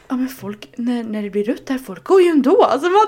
ja 0.08 0.16
men 0.16 0.28
folk, 0.28 0.72
när, 0.76 1.04
när 1.04 1.22
det 1.22 1.30
blir 1.30 1.44
rött 1.44 1.68
här, 1.68 1.78
folk 1.78 2.04
går 2.04 2.22
ju 2.22 2.28
ändå. 2.28 2.62
Alltså, 2.62 2.88
man, 2.88 3.06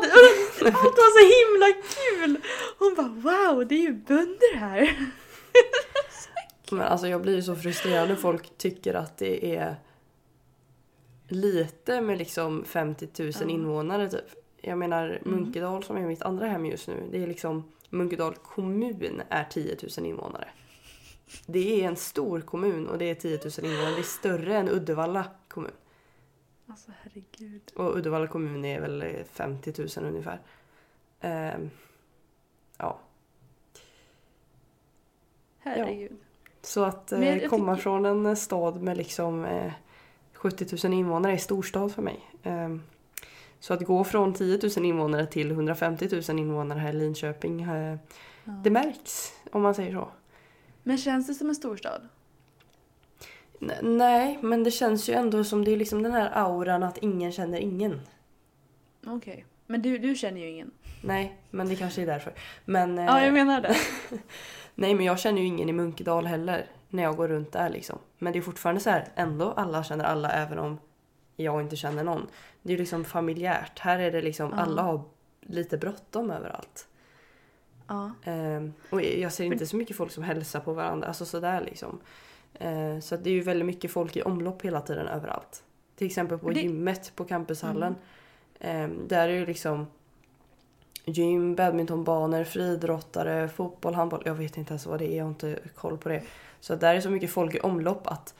allt 0.60 0.74
var 0.74 1.20
så 1.20 1.24
himla 1.34 1.82
kul! 1.94 2.40
Hon 2.78 2.94
bara 2.94 3.08
wow, 3.08 3.68
det 3.68 3.74
är 3.74 3.82
ju 3.82 3.92
bönder 3.92 4.56
här. 4.56 4.98
Men 6.70 6.80
alltså 6.80 7.08
jag 7.08 7.22
blir 7.22 7.36
ju 7.36 7.42
så 7.42 7.56
frustrerad 7.56 8.08
när 8.08 8.16
folk 8.16 8.58
tycker 8.58 8.94
att 8.94 9.18
det 9.18 9.56
är 9.56 9.76
lite 11.28 12.00
med 12.00 12.18
liksom 12.18 12.64
50 12.64 13.08
000 13.22 13.32
Ja. 13.40 13.48
invånare 13.48 14.08
typ. 14.10 14.24
Jag 14.60 14.78
menar 14.78 15.18
Munkedal 15.24 15.82
som 15.82 15.96
är 15.96 16.06
mitt 16.06 16.22
andra 16.22 16.46
hem 16.46 16.66
just 16.66 16.88
nu. 16.88 17.08
Det 17.10 17.22
är 17.22 17.26
liksom 17.26 17.64
Munkedal 17.90 18.34
kommun 18.34 19.22
är 19.28 19.44
10 19.44 19.76
000 19.98 20.06
invånare. 20.06 20.48
Det 21.46 21.82
är 21.84 21.88
en 21.88 21.96
stor 21.96 22.40
kommun 22.40 22.88
och 22.88 22.98
det 22.98 23.10
är 23.10 23.14
10 23.14 23.38
000 23.44 23.52
invånare. 23.72 23.94
Det 23.94 24.00
är 24.00 24.02
större 24.02 24.56
än 24.56 24.68
Uddevalla 24.68 25.24
kommun. 25.48 25.70
Alltså 26.66 26.90
herregud. 27.02 27.72
Och 27.76 27.96
Uddevalla 27.96 28.26
kommun 28.26 28.64
är 28.64 28.80
väl 28.80 29.24
50 29.32 29.72
000 30.00 30.06
ungefär. 30.08 30.40
Ehm, 31.20 31.70
ja. 32.78 32.98
Herregud. 35.58 36.16
Så 36.62 36.84
att 36.84 37.12
eh, 37.12 37.48
komma 37.48 37.72
tycker- 37.74 37.82
från 37.82 38.06
en 38.26 38.36
stad 38.36 38.82
med 38.82 38.96
liksom 38.96 39.44
eh, 39.44 39.72
70 40.44 40.86
000 40.88 40.94
invånare 40.98 41.32
är 41.32 41.36
storstad 41.36 41.92
för 41.92 42.02
mig. 42.02 42.20
Ehm, 42.42 42.82
så 43.60 43.74
att 43.74 43.82
gå 43.82 44.04
från 44.04 44.34
10 44.34 44.58
000 44.76 44.84
invånare 44.86 45.26
till 45.26 45.50
150 45.50 46.08
000 46.28 46.38
invånare 46.38 46.78
här 46.78 46.90
i 46.90 46.92
Linköping, 46.92 47.62
eh, 47.62 47.96
det 48.44 48.70
märks 48.70 49.32
om 49.52 49.62
man 49.62 49.74
säger 49.74 49.92
så. 49.92 50.08
Men 50.82 50.98
känns 50.98 51.26
det 51.26 51.34
som 51.34 51.48
en 51.48 51.54
storstad? 51.54 52.08
N- 53.60 53.70
nej, 53.98 54.38
men 54.42 54.64
det 54.64 54.70
känns 54.70 55.08
ju 55.08 55.12
ändå 55.14 55.44
som 55.44 55.64
det 55.64 55.70
är 55.72 55.76
liksom 55.76 56.02
den 56.02 56.12
här 56.12 56.30
auran 56.34 56.82
att 56.82 56.98
ingen 56.98 57.32
känner 57.32 57.58
ingen. 57.58 58.00
Okej. 59.06 59.44
Men 59.66 59.82
du, 59.82 59.98
du 59.98 60.14
känner 60.14 60.40
ju 60.40 60.48
ingen. 60.50 60.70
Nej, 61.02 61.36
men 61.50 61.68
det 61.68 61.76
kanske 61.76 62.02
är 62.02 62.06
därför. 62.06 62.32
Men, 62.64 62.98
eh, 62.98 63.04
Ja, 63.04 63.24
jag 63.24 63.32
menar 63.34 63.60
det. 63.60 63.76
Nej, 64.74 64.94
men 64.94 65.04
jag 65.06 65.18
känner 65.18 65.40
ju 65.40 65.46
ingen 65.46 65.68
i 65.68 65.72
Munkedal 65.72 66.26
heller 66.26 66.66
när 66.94 67.02
jag 67.02 67.16
går 67.16 67.28
runt 67.28 67.52
där 67.52 67.70
liksom. 67.70 67.98
Men 68.18 68.32
det 68.32 68.38
är 68.38 68.42
fortfarande 68.42 68.80
så 68.80 68.90
här, 68.90 69.08
ändå 69.14 69.52
alla 69.52 69.84
känner 69.84 70.04
alla 70.04 70.30
även 70.30 70.58
om 70.58 70.78
jag 71.36 71.60
inte 71.60 71.76
känner 71.76 72.04
någon. 72.04 72.26
Det 72.62 72.72
är 72.74 72.78
liksom 72.78 73.04
familjärt. 73.04 73.78
Här 73.78 73.98
är 73.98 74.12
det 74.12 74.22
liksom, 74.22 74.50
Ja. 74.50 74.56
alla 74.62 74.82
har 74.82 75.02
lite 75.40 75.78
bråttom 75.78 76.30
överallt. 76.30 76.86
Ja. 77.86 78.10
Ehm, 78.24 78.72
och 78.90 79.02
jag 79.02 79.32
ser 79.32 79.44
inte 79.44 79.66
så 79.66 79.76
mycket 79.76 79.96
folk 79.96 80.12
som 80.12 80.22
hälsar 80.24 80.60
på 80.60 80.72
varandra, 80.72 81.08
alltså 81.08 81.24
sådär 81.24 81.60
liksom. 81.64 82.00
Ehm, 82.58 83.00
så 83.00 83.16
det 83.16 83.30
är 83.30 83.34
ju 83.34 83.40
väldigt 83.40 83.66
mycket 83.66 83.90
folk 83.90 84.16
i 84.16 84.22
omlopp 84.22 84.62
hela 84.64 84.80
tiden 84.80 85.06
överallt. 85.08 85.62
Till 85.96 86.06
exempel 86.06 86.38
på 86.38 86.50
Det- 86.50 86.60
gymmet 86.60 87.12
på 87.16 87.24
campushallen. 87.24 87.94
Ehm, 88.60 89.08
där 89.08 89.28
är 89.28 89.32
ju 89.32 89.46
liksom 89.46 89.86
gym, 91.04 91.54
badmintonbanor, 91.54 92.44
friidrottare, 92.44 93.48
fotboll, 93.48 93.94
handboll. 93.94 94.22
Jag 94.24 94.34
vet 94.34 94.56
inte 94.56 94.70
ens 94.72 94.86
vad 94.86 94.98
det 94.98 95.12
är, 95.12 95.16
jag 95.16 95.24
har 95.24 95.28
inte 95.30 95.58
koll 95.74 95.98
på 95.98 96.08
det. 96.08 96.22
Så 96.64 96.74
där 96.76 96.94
är 96.94 97.00
så 97.00 97.10
mycket 97.10 97.30
folk 97.30 97.54
i 97.54 97.60
omlopp 97.60 98.06
att 98.06 98.34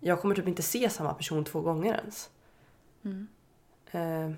jag 0.00 0.20
kommer 0.20 0.34
typ 0.34 0.48
inte 0.48 0.62
se 0.62 0.90
samma 0.90 1.14
person 1.14 1.44
två 1.44 1.60
gånger 1.60 1.94
ens. 1.94 2.30
Mm. 3.04 3.28
Ehm, 3.90 4.36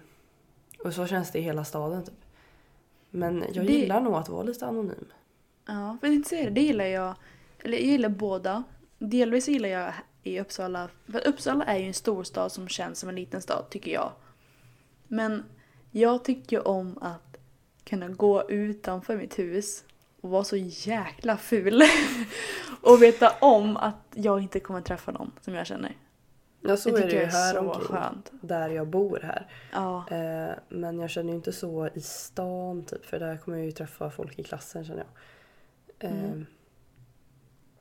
och 0.85 0.95
så 0.95 1.07
känns 1.07 1.31
det 1.31 1.39
i 1.39 1.43
hela 1.43 1.65
staden 1.65 2.05
typ. 2.05 2.15
Men 3.11 3.45
jag 3.53 3.67
Det- 3.67 3.73
gillar 3.73 4.01
nog 4.01 4.15
att 4.15 4.29
vara 4.29 4.43
lite 4.43 4.67
anonym. 4.67 5.05
Ja, 5.67 5.97
för 6.01 6.07
inte 6.07 6.29
säga 6.29 6.45
det, 6.45 6.51
det 6.51 6.61
gillar 6.61 6.85
jag. 6.85 7.15
Eller 7.59 7.79
jag 7.79 7.87
gillar 7.87 8.09
båda. 8.09 8.63
Delvis 8.99 9.49
gillar 9.49 9.69
jag 9.69 9.93
i 10.23 10.41
Uppsala. 10.41 10.89
För 11.07 11.27
Uppsala 11.29 11.65
är 11.65 11.79
ju 11.79 11.87
en 11.87 11.95
storstad 11.95 12.53
som 12.53 12.69
känns 12.69 12.99
som 12.99 13.09
en 13.09 13.15
liten 13.15 13.43
stad, 13.43 13.65
tycker 13.71 13.91
jag. 13.93 14.13
Men 15.09 15.43
jag 15.91 16.25
tycker 16.25 16.69
om 16.69 16.99
att 17.01 17.37
kunna 17.85 18.09
gå 18.09 18.51
utanför 18.51 19.17
mitt 19.17 19.39
hus 19.39 19.85
och 20.25 20.31
vara 20.31 20.45
så 20.45 20.57
jäkla 20.57 21.37
ful. 21.37 21.83
och 22.81 23.03
veta 23.03 23.31
om 23.41 23.77
att 23.77 23.97
jag 24.15 24.41
inte 24.41 24.61
kommer 24.61 24.81
träffa 24.81 25.13
någon 25.13 25.33
som 25.41 25.55
jag 25.55 25.67
känner. 25.67 25.97
Ja 26.61 26.77
så 26.77 26.91
det 26.91 27.03
är 27.03 27.07
det 27.07 27.13
ju 27.13 27.17
jag 27.19 27.25
är 27.25 27.31
här 27.31 27.59
omkring. 27.59 27.85
skönt. 27.85 28.33
Där 28.41 28.69
jag 28.69 28.87
bor 28.87 29.21
här. 29.23 29.49
Ja. 29.73 30.05
Eh, 30.11 30.55
men 30.69 30.99
jag 30.99 31.11
känner 31.11 31.29
ju 31.31 31.37
inte 31.37 31.53
så 31.53 31.89
i 31.95 32.01
stan 32.01 32.85
typ. 32.85 33.07
För 33.07 33.19
där 33.19 33.37
kommer 33.37 33.59
jag 33.59 33.67
ju 33.67 33.73
träffa 33.73 34.11
folk 34.11 34.39
i 34.39 34.43
klassen 34.43 34.85
känner 34.85 35.05
jag. 35.99 36.11
Eh, 36.11 36.25
Mm. 36.25 36.47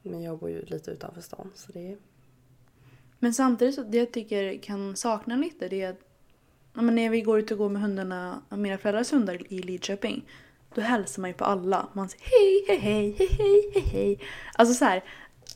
Men 0.01 0.23
jag 0.23 0.39
bor 0.39 0.50
ju 0.50 0.65
lite 0.65 0.91
utanför 0.91 1.21
stan 1.21 1.51
så 1.55 1.71
det 1.71 1.91
är... 1.91 1.97
Men 3.19 3.33
samtidigt 3.33 3.75
så 3.75 3.83
det 3.83 3.97
jag 3.97 4.12
tycker 4.12 4.57
kan 4.57 4.95
sakna 4.95 5.35
lite 5.35 5.67
det 5.67 5.81
är 5.81 5.89
att 5.89 6.00
när 6.73 7.09
vi 7.09 7.21
går 7.21 7.39
ut 7.39 7.51
och 7.51 7.57
går 7.57 7.69
med 7.69 7.81
hundarna, 7.81 8.41
mina 8.50 8.77
föräldrars 8.77 9.13
hundar 9.13 9.53
i 9.53 9.62
Lidköping, 9.62 10.25
då 10.75 10.82
hälsar 10.82 11.22
man 11.22 11.30
ju 11.30 11.34
på 11.34 11.46
alla. 11.46 11.88
Man 11.94 12.10
säger 12.10 12.24
hej, 12.24 12.65
hej, 12.68 12.77
hej, 12.77 13.15
hej, 13.18 13.27
hej, 13.38 13.72
hej, 13.74 13.84
hej. 13.92 14.20
Alltså 14.56 14.74
så 14.74 14.86
här, 14.86 15.03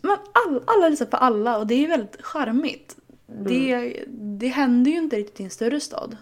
man, 0.02 0.18
all, 0.34 0.64
alla 0.68 0.84
hälsar 0.84 1.06
på 1.06 1.18
alla 1.18 1.58
och 1.58 1.68
det 1.68 1.86
är 1.86 1.88
väldigt 1.88 2.22
charmigt. 2.22 2.98
Det, 3.26 4.04
det 4.08 4.48
händer 4.48 4.92
ju 4.92 4.98
inte 4.98 5.16
riktigt 5.16 5.40
i 5.40 5.44
en 5.44 5.50
större 5.50 5.80
stad. 5.80 6.18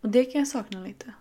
Och 0.00 0.08
det 0.08 0.24
kan 0.24 0.38
jag 0.38 0.48
sakna 0.48 0.80
lite. 0.80 1.12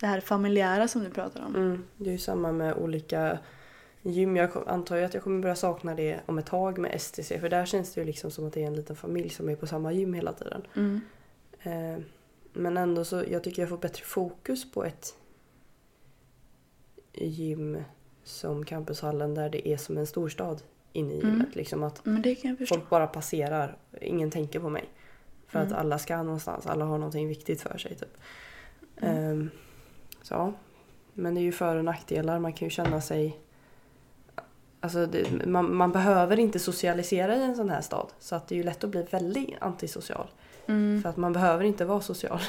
Det 0.00 0.06
här 0.06 0.20
familjära 0.20 0.88
som 0.88 1.04
du 1.04 1.10
pratar 1.10 1.44
om. 1.46 1.54
Mm, 1.54 1.84
det 1.96 2.10
är 2.10 2.12
ju 2.12 2.18
samma 2.18 2.52
med 2.52 2.74
olika 2.74 3.38
gym. 4.02 4.36
Jag 4.36 4.50
antar 4.66 4.96
ju 4.96 5.04
att 5.04 5.14
jag 5.14 5.22
kommer 5.22 5.42
börja 5.42 5.56
sakna 5.56 5.94
det 5.94 6.20
om 6.26 6.38
ett 6.38 6.46
tag 6.46 6.78
med 6.78 7.00
STC. 7.00 7.40
För 7.40 7.48
där 7.48 7.66
känns 7.66 7.94
det 7.94 8.00
ju 8.00 8.04
liksom 8.06 8.30
som 8.30 8.46
att 8.46 8.52
det 8.52 8.62
är 8.62 8.66
en 8.66 8.76
liten 8.76 8.96
familj 8.96 9.28
som 9.28 9.48
är 9.48 9.56
på 9.56 9.66
samma 9.66 9.92
gym 9.92 10.14
hela 10.14 10.32
tiden. 10.32 10.62
Mm. 10.74 11.00
Eh, 11.62 12.04
men 12.52 12.76
ändå 12.76 13.04
så, 13.04 13.24
jag 13.30 13.44
tycker 13.44 13.62
jag 13.62 13.68
får 13.68 13.78
bättre 13.78 14.04
fokus 14.04 14.72
på 14.72 14.84
ett 14.84 15.14
gym 17.12 17.82
som 18.24 18.64
campushallen 18.64 19.34
där 19.34 19.48
det 19.50 19.68
är 19.68 19.76
som 19.76 19.98
en 19.98 20.06
storstad 20.06 20.62
inne 20.92 21.14
i 21.14 21.20
Mm. 21.20 21.30
gymmet. 21.30 21.54
Liksom 21.54 21.82
att 21.82 22.06
förstå. 22.56 22.74
folk 22.74 22.90
bara 22.90 23.06
passerar, 23.06 23.76
ingen 24.00 24.30
tänker 24.30 24.60
på 24.60 24.68
mig. 24.68 24.88
För 25.46 25.58
att 25.58 25.66
Mm. 25.66 25.78
alla 25.78 25.98
ska 25.98 26.22
någonstans, 26.22 26.66
alla 26.66 26.84
har 26.84 26.98
någonting 26.98 27.28
viktigt 27.28 27.60
för 27.60 27.78
sig 27.78 27.96
typ. 27.96 28.16
Mm. 28.96 29.16
Ehm, 29.32 29.50
så 30.22 30.34
ja. 30.34 30.52
Men 31.14 31.34
det 31.34 31.40
är 31.40 31.42
ju 31.42 31.52
för 31.52 31.76
och 31.76 31.84
nackdelar, 31.84 32.38
man 32.38 32.52
kan 32.52 32.66
ju 32.66 32.70
känna 32.70 33.00
sig 33.00 33.40
Alltså 34.82 35.06
det, 35.06 35.46
man, 35.46 35.76
man 35.76 35.92
behöver 35.92 36.38
inte 36.38 36.58
socialisera 36.58 37.36
i 37.36 37.42
en 37.42 37.56
sån 37.56 37.70
här 37.70 37.80
stad. 37.80 38.12
Så 38.18 38.34
att 38.36 38.48
det 38.48 38.54
är 38.54 38.56
ju 38.56 38.62
lätt 38.62 38.84
att 38.84 38.90
bli 38.90 39.02
väldigt 39.02 39.54
antisocial. 39.60 40.26
Mm. 40.70 41.02
För 41.02 41.08
att 41.08 41.16
man 41.16 41.32
behöver 41.32 41.64
inte 41.64 41.84
vara 41.84 42.00
social. 42.00 42.40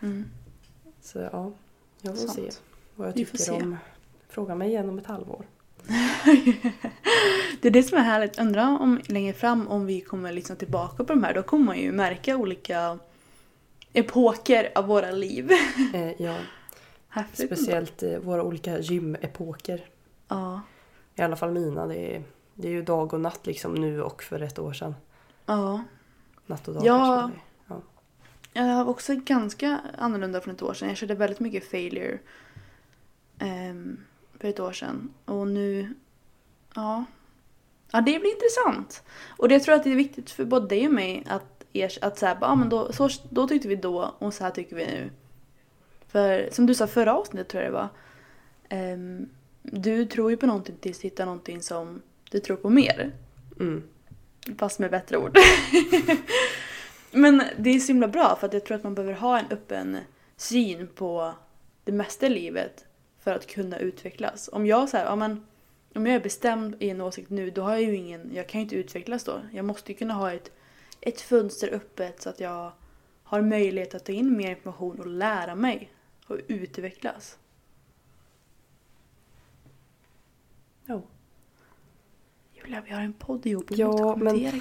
Mm. 0.00 0.30
Så 1.00 1.18
ja, 1.18 1.52
jag 2.00 2.18
får 2.18 2.26
Sant. 2.26 2.52
se 2.52 2.60
vad 2.94 3.08
jag 3.08 3.14
tycker 3.14 3.52
om. 3.52 3.76
Fråga 4.28 4.54
mig 4.54 4.68
igen 4.68 4.88
om 4.88 4.98
ett 4.98 5.06
halvår. 5.06 5.44
det 7.60 7.68
är 7.68 7.70
det 7.70 7.82
som 7.82 7.98
är 7.98 8.02
härligt. 8.02 8.38
Undrar 8.38 8.80
om 8.80 9.00
längre 9.06 9.32
fram 9.32 9.68
om 9.68 9.86
vi 9.86 10.00
kommer 10.00 10.32
liksom 10.32 10.56
tillbaka 10.56 11.04
på 11.04 11.12
de 11.12 11.24
här. 11.24 11.34
Då 11.34 11.42
kommer 11.42 11.64
man 11.64 11.78
ju 11.78 11.92
märka 11.92 12.36
olika 12.36 12.98
epoker 13.92 14.72
av 14.74 14.86
våra 14.86 15.10
liv. 15.10 15.50
Eh, 15.94 16.22
ja, 16.22 16.36
Häftigt 17.08 17.40
ändå. 17.40 17.56
speciellt 17.56 18.02
eh, 18.02 18.18
våra 18.18 18.42
olika 18.42 18.78
gymepoker. 18.78 19.84
Ja. 20.28 20.60
I 21.14 21.22
alla 21.22 21.36
fall 21.36 21.50
mina. 21.50 21.86
Det 21.86 22.14
är, 22.16 22.22
det 22.54 22.68
är 22.68 22.72
ju 22.72 22.82
dag 22.82 23.14
och 23.14 23.20
natt 23.20 23.46
liksom 23.46 23.74
nu 23.74 24.02
och 24.02 24.22
för 24.22 24.42
ett 24.42 24.58
år 24.58 24.72
sedan. 24.72 24.94
Ja. 25.46 25.82
Natt 26.46 26.68
och 26.68 26.74
dag 26.74 26.84
Ja. 26.84 27.30
Ja. 27.68 27.80
Jag 28.52 28.84
var 28.84 28.90
också 28.90 29.14
ganska 29.16 29.80
annorlunda 29.98 30.40
från 30.40 30.54
ett 30.54 30.62
år 30.62 30.74
sedan. 30.74 30.88
Jag 30.88 30.96
körde 30.96 31.14
väldigt 31.14 31.40
mycket 31.40 31.70
failure 31.70 32.18
ehm, 33.38 34.00
för 34.38 34.48
ett 34.48 34.60
år 34.60 34.72
sedan. 34.72 35.10
Och 35.24 35.48
nu, 35.48 35.94
ja. 36.74 37.04
Ja, 37.92 38.00
det 38.00 38.18
blir 38.20 38.34
intressant. 38.34 39.02
Och 39.38 39.48
det 39.48 39.60
tror 39.60 39.72
jag 39.72 39.78
att 39.78 39.84
det 39.84 39.90
är 39.92 39.96
viktigt 39.96 40.30
för 40.30 40.44
både 40.44 40.68
dig 40.68 40.86
och 40.86 40.92
mig 40.94 41.24
att, 41.26 41.64
er, 41.72 41.98
att 42.00 42.18
så 42.18 42.26
här, 42.26 42.38
ja, 42.40 42.54
men 42.54 42.68
då, 42.68 42.92
så, 42.92 43.08
då 43.30 43.48
tyckte 43.48 43.68
vi 43.68 43.76
då 43.76 44.14
och 44.18 44.34
så 44.34 44.44
här 44.44 44.50
tycker 44.50 44.76
vi 44.76 44.86
nu. 44.86 45.10
För 46.08 46.48
som 46.52 46.66
du 46.66 46.74
sa 46.74 46.86
förra 46.86 47.14
avsnittet 47.14 47.48
tror 47.48 47.62
jag 47.62 47.72
det 47.72 47.76
var. 47.76 47.88
ehm, 48.68 49.28
du 49.62 50.06
tror 50.06 50.30
ju 50.30 50.36
på 50.36 50.46
någonting 50.46 50.76
tills 50.80 50.98
du 50.98 51.02
hittar 51.06 51.24
någonting 51.26 51.62
som 51.62 52.02
du 52.30 52.40
tror 52.40 52.56
på 52.56 52.70
mer. 52.70 53.12
Mm. 53.60 53.82
Fast 54.58 54.78
med 54.78 54.90
bättre 54.90 55.16
ord. 55.16 55.38
Men 57.10 57.42
det 57.58 57.70
är 57.70 57.78
så 57.78 57.86
himla 57.86 58.08
bra 58.08 58.36
för 58.40 58.46
att 58.46 58.52
jag 58.52 58.64
tror 58.64 58.76
att 58.76 58.84
man 58.84 58.94
behöver 58.94 59.14
ha 59.14 59.38
en 59.38 59.46
öppen 59.50 59.98
syn 60.36 60.88
på 60.94 61.34
det 61.84 61.92
mesta 61.92 62.26
i 62.26 62.30
livet 62.30 62.84
för 63.18 63.34
att 63.34 63.46
kunna 63.46 63.78
utvecklas. 63.78 64.50
Om 64.52 64.66
jag 64.66 64.88
så 64.88 64.96
här, 64.96 65.04
ja, 65.04 65.16
men, 65.16 65.46
om 65.94 66.06
jag 66.06 66.16
är 66.16 66.20
bestämd 66.20 66.76
i 66.82 66.90
en 66.90 67.00
åsikt 67.00 67.30
nu 67.30 67.50
då 67.50 67.62
har 67.62 67.72
jag 67.72 67.82
ju 67.82 67.96
ingen, 67.96 68.30
jag 68.34 68.48
kan 68.48 68.60
ju 68.60 68.62
inte 68.62 68.76
utvecklas 68.76 69.24
då. 69.24 69.40
Jag 69.52 69.64
måste 69.64 69.92
ju 69.92 69.98
kunna 69.98 70.14
ha 70.14 70.32
ett, 70.32 70.52
ett 71.00 71.20
fönster 71.20 71.68
öppet 71.72 72.22
så 72.22 72.28
att 72.28 72.40
jag 72.40 72.72
har 73.22 73.42
möjlighet 73.42 73.94
att 73.94 74.04
ta 74.04 74.12
in 74.12 74.36
mer 74.36 74.50
information 74.50 75.00
och 75.00 75.06
lära 75.06 75.54
mig 75.54 75.92
och 76.26 76.38
utvecklas. 76.48 77.38
Ja. 80.86 81.02
Julia, 82.64 82.80
vi 82.80 82.90
har 82.90 83.00
en 83.00 83.12
podd 83.12 83.46
ihop. 83.46 83.70
Vi 83.70 83.74
Ja, 83.76 84.16
men-. 84.16 84.50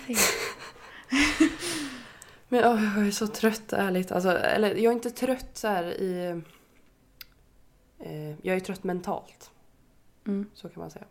Men 2.49 2.65
åh, 2.65 2.97
jag 2.97 3.07
är 3.07 3.11
så 3.11 3.27
trött 3.27 3.73
ärligt. 3.73 4.11
Alltså, 4.11 4.29
eller 4.29 4.67
jag 4.75 4.83
är 4.85 4.91
inte 4.91 5.09
trött 5.11 5.49
så 5.57 5.67
här 5.67 5.83
i... 5.83 6.41
Eh, 7.99 8.29
jag 8.41 8.55
är 8.55 8.59
trött 8.59 8.83
mentalt. 8.83 9.51
Mm. 10.27 10.49
Så 10.53 10.69
kan 10.69 10.79
man 10.81 10.91
säga. 10.91 11.05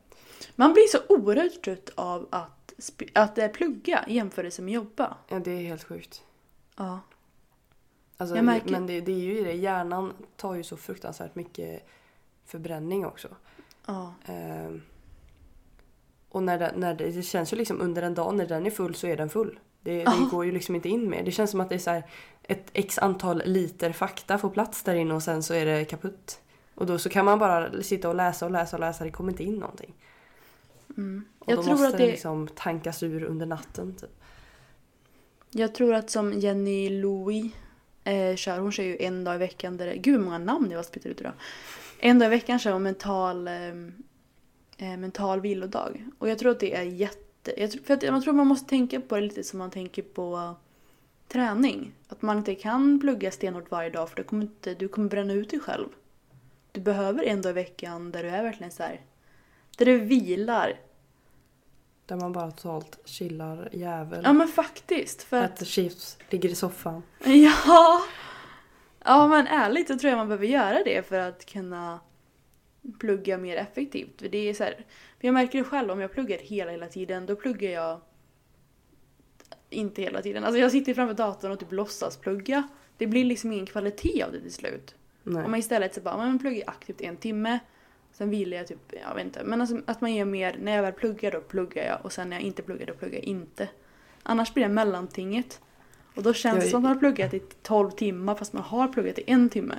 Man 0.57 0.73
blir 0.73 0.87
så 0.87 0.99
oerhört 1.09 1.63
trött 1.65 1.91
av 1.95 2.29
att, 2.31 2.73
att 3.15 3.39
eh, 3.39 3.49
plugga 3.49 4.05
i 4.09 4.15
jämförelse 4.15 4.63
med 4.63 4.75
jobba. 4.75 5.17
Ja, 5.29 5.39
det 5.39 5.51
är 5.51 5.63
helt 5.63 5.85
sjukt. 5.85 6.23
Ja. 6.77 7.01
Alltså, 8.17 8.37
Jag 8.37 8.45
märker- 8.45 8.71
Men 8.71 8.87
det, 8.87 9.01
det 9.01 9.13
är 9.13 9.19
ju 9.19 9.45
det. 9.45 9.53
Hjärnan 9.53 10.13
tar 10.37 10.55
ju 10.55 10.63
så 10.63 10.77
fruktansvärt 10.77 11.35
mycket 11.35 11.87
förbränning 12.45 13.07
också. 13.07 13.29
Ja. 13.87 14.15
Ehm, 14.27 14.83
och 16.31 16.43
när 16.43 16.59
det, 16.59 16.73
när 16.77 16.95
det, 16.95 17.11
det 17.11 17.23
känns 17.23 17.53
ju 17.53 17.57
liksom 17.57 17.81
under 17.81 18.03
en 18.03 18.15
dag 18.15 18.35
när 18.35 18.47
den 18.47 18.67
är 18.67 18.71
full 18.71 18.95
så 18.95 19.07
är 19.07 19.17
den 19.17 19.29
full. 19.29 19.59
Det, 19.81 20.05
det 20.05 20.29
går 20.31 20.45
ju 20.45 20.53
liksom 20.53 20.75
inte 20.75 20.89
in 20.89 21.11
mer. 21.11 21.23
Det 21.23 21.31
känns 21.31 21.51
som 21.51 21.61
att 21.61 21.69
det 21.69 21.75
är 21.75 21.79
så 21.79 21.91
här, 21.91 22.05
ett 22.43 22.71
x 22.73 22.99
antal 22.99 23.43
liter 23.45 23.93
fakta 23.93 24.39
får 24.39 24.51
plats 24.51 24.83
där 24.83 24.95
inne 24.95 25.15
och 25.15 25.23
sen 25.23 25.43
så 25.43 25.55
är 25.55 25.67
det 25.67 25.85
kaputt. 25.85 26.41
Och 26.75 26.87
då 26.87 26.99
så 26.99 27.09
kan 27.09 27.25
man 27.25 27.39
bara 27.39 27.83
sitta 27.83 28.09
och 28.09 28.15
läsa 28.15 28.47
och 28.47 28.53
läsa 28.53 28.77
och 28.77 28.81
läsa. 28.81 29.05
Det 29.05 29.11
kommer 29.11 29.31
inte 29.31 29.45
in 29.45 29.55
någonting. 29.55 29.95
Mm. 30.97 31.25
Och 31.39 31.53
Jag, 31.53 31.59
då 31.59 31.63
tror 31.63 31.73
måste 31.73 31.87
att 31.87 31.93
det 31.93 31.99
det, 31.99 32.11
liksom 32.11 32.49
tankas 32.55 33.03
ur 33.03 33.25
under 33.25 33.47
natten. 33.47 33.95
Typ. 33.95 34.11
jag 35.51 35.75
tror 35.75 35.95
att 35.95 36.11
som 36.11 36.33
Jenny 36.33 36.89
Louis 36.89 37.53
eh, 38.05 38.37
kör, 38.37 38.59
hon 38.59 38.73
kör 38.73 38.85
ju 38.85 38.97
en 39.01 39.25
dag 39.25 39.35
i 39.35 39.39
veckan. 39.39 39.77
Där, 39.77 39.95
gud 39.95 40.15
hur 40.15 40.25
många 40.25 40.39
namn 40.39 40.71
jag 40.71 40.79
har 40.79 40.85
spytt 40.85 41.07
ut 41.07 41.21
idag. 41.21 41.33
En 41.99 42.19
dag 42.19 42.27
i 42.27 42.31
veckan 42.31 42.59
kör 42.59 42.73
hon 42.73 42.83
mental, 42.83 43.49
eh, 43.49 43.53
mental 44.81 45.41
vilodag. 45.41 46.05
Och 46.19 46.29
jag 46.29 46.39
tror 46.39 46.53
att 46.53 46.61
det 46.61 46.75
är 46.75 46.83
jätte... 46.83 47.61
Jag 47.61 47.71
tror, 47.71 47.83
för 47.83 47.95
att 47.95 48.03
jag 48.03 48.23
tror 48.23 48.35
man 48.35 48.47
måste 48.47 48.69
tänka 48.69 49.01
på 49.01 49.15
det 49.15 49.21
lite 49.21 49.45
som 49.45 49.59
man 49.59 49.71
tänker 49.71 50.03
på 50.03 50.55
träning. 51.29 51.93
Att 52.09 52.23
man 52.23 52.39
inte 52.39 52.55
kan 52.55 53.01
plugga 53.01 53.31
stenhårt 53.31 53.71
varje 53.71 53.91
dag 53.91 54.09
för 54.09 54.17
det 54.17 54.23
kommer 54.23 54.43
inte, 54.43 54.75
du 54.75 54.89
kommer 54.89 55.09
bränna 55.09 55.33
ut 55.33 55.51
dig 55.51 55.61
själv. 55.61 55.89
Du 56.73 56.81
behöver 56.81 57.25
en 57.25 57.43
dag 57.43 57.51
i 57.51 57.53
veckan 57.53 58.11
där 58.11 58.23
du 58.23 58.29
är 58.29 58.43
verkligen 58.43 58.73
så 58.73 58.83
här. 58.83 59.01
Där 59.79 59.87
du 59.87 59.99
vilar. 59.99 60.81
Där 62.07 62.17
man 62.17 62.33
bara 62.33 62.51
totalt 62.51 62.99
chillar 63.05 63.69
jävel. 63.73 64.21
Ja 64.25 64.33
men 64.33 64.49
faktiskt. 64.49 65.23
För 65.23 65.43
att 65.43 65.55
Äter 65.55 65.67
chips, 65.67 66.19
ligger 66.31 66.49
i 66.49 66.55
soffan. 66.55 67.03
Ja! 67.25 68.03
Ja 69.05 69.29
men 69.29 69.47
ärligt 69.47 69.89
så 69.89 69.99
tror 69.99 70.11
jag 70.11 70.17
man 70.19 70.29
behöver 70.29 70.47
göra 70.47 70.83
det 70.85 71.07
för 71.09 71.19
att 71.19 71.47
kunna 71.47 72.01
plugga 72.99 73.39
mer 73.39 73.57
effektivt. 73.57 74.21
För 74.21 74.29
det 74.29 74.39
är 74.39 74.55
så 74.55 74.65
här, 74.65 74.75
för 75.21 75.29
jag 75.29 75.35
märker 75.35 75.59
det 75.59 75.65
själv 75.65 75.91
om 75.91 76.01
jag 76.01 76.13
pluggar 76.13 76.39
hela, 76.39 76.71
hela 76.71 76.87
tiden, 76.87 77.27
då 77.27 77.37
pluggar 77.37 77.71
jag 77.71 78.01
inte 79.71 80.03
hela 80.03 80.23
tiden. 80.23 80.45
Alltså 80.45 80.61
jag 80.61 80.71
sitter 80.71 80.95
framför 80.95 81.15
datorn 81.15 81.53
och 81.53 81.59
typ 81.61 81.73
låtsas 81.73 82.17
plugga. 82.17 82.69
Det 82.97 83.07
blir 83.07 83.25
liksom 83.25 83.53
ingen 83.53 83.67
kvalitet 83.67 84.23
av 84.23 84.33
det 84.33 84.41
till 84.41 84.53
slut. 84.53 84.95
Nej. 85.23 85.45
Om 85.45 85.51
man 85.51 85.61
istället 85.61 85.95
så 85.95 86.01
bara, 86.01 86.17
man 86.17 86.39
pluggar 86.39 86.63
aktivt 86.67 87.01
en 87.01 87.17
timme. 87.17 87.59
Sen 88.13 88.31
vill 88.31 88.53
jag 88.53 88.67
typ, 88.67 88.93
jag 89.07 89.15
vet 89.15 89.25
inte. 89.25 89.45
Men 89.45 89.61
alltså, 89.61 89.81
att 89.87 90.01
man 90.01 90.15
ger 90.15 90.25
mer, 90.25 90.57
när 90.63 90.77
jag 90.77 90.83
väl 90.83 90.93
pluggar 90.93 91.31
då 91.31 91.41
pluggar 91.41 91.87
jag 91.87 92.05
och 92.05 92.13
sen 92.13 92.31
när 92.31 92.37
jag 92.37 92.43
inte 92.45 92.63
pluggar 92.63 92.87
då 92.87 92.95
pluggar 92.95 93.15
jag 93.15 93.25
inte. 93.25 93.69
Annars 94.23 94.55
blir 94.55 94.65
det 94.65 94.71
mellantinget. 94.71 95.61
Och 96.15 96.23
då 96.23 96.33
känns 96.35 96.55
Jag- 96.57 96.65
det 96.65 96.71
som 96.71 96.79
att 96.79 96.83
man 96.83 96.93
har 96.93 96.99
pluggat 96.99 97.35
i 97.35 97.41
12 97.63 97.91
timmar 97.91 98.35
fast 98.35 98.53
man 98.53 98.63
har 98.63 98.89
pluggat 98.89 99.19
i 99.19 99.25
en 99.27 99.49
timme. 99.49 99.75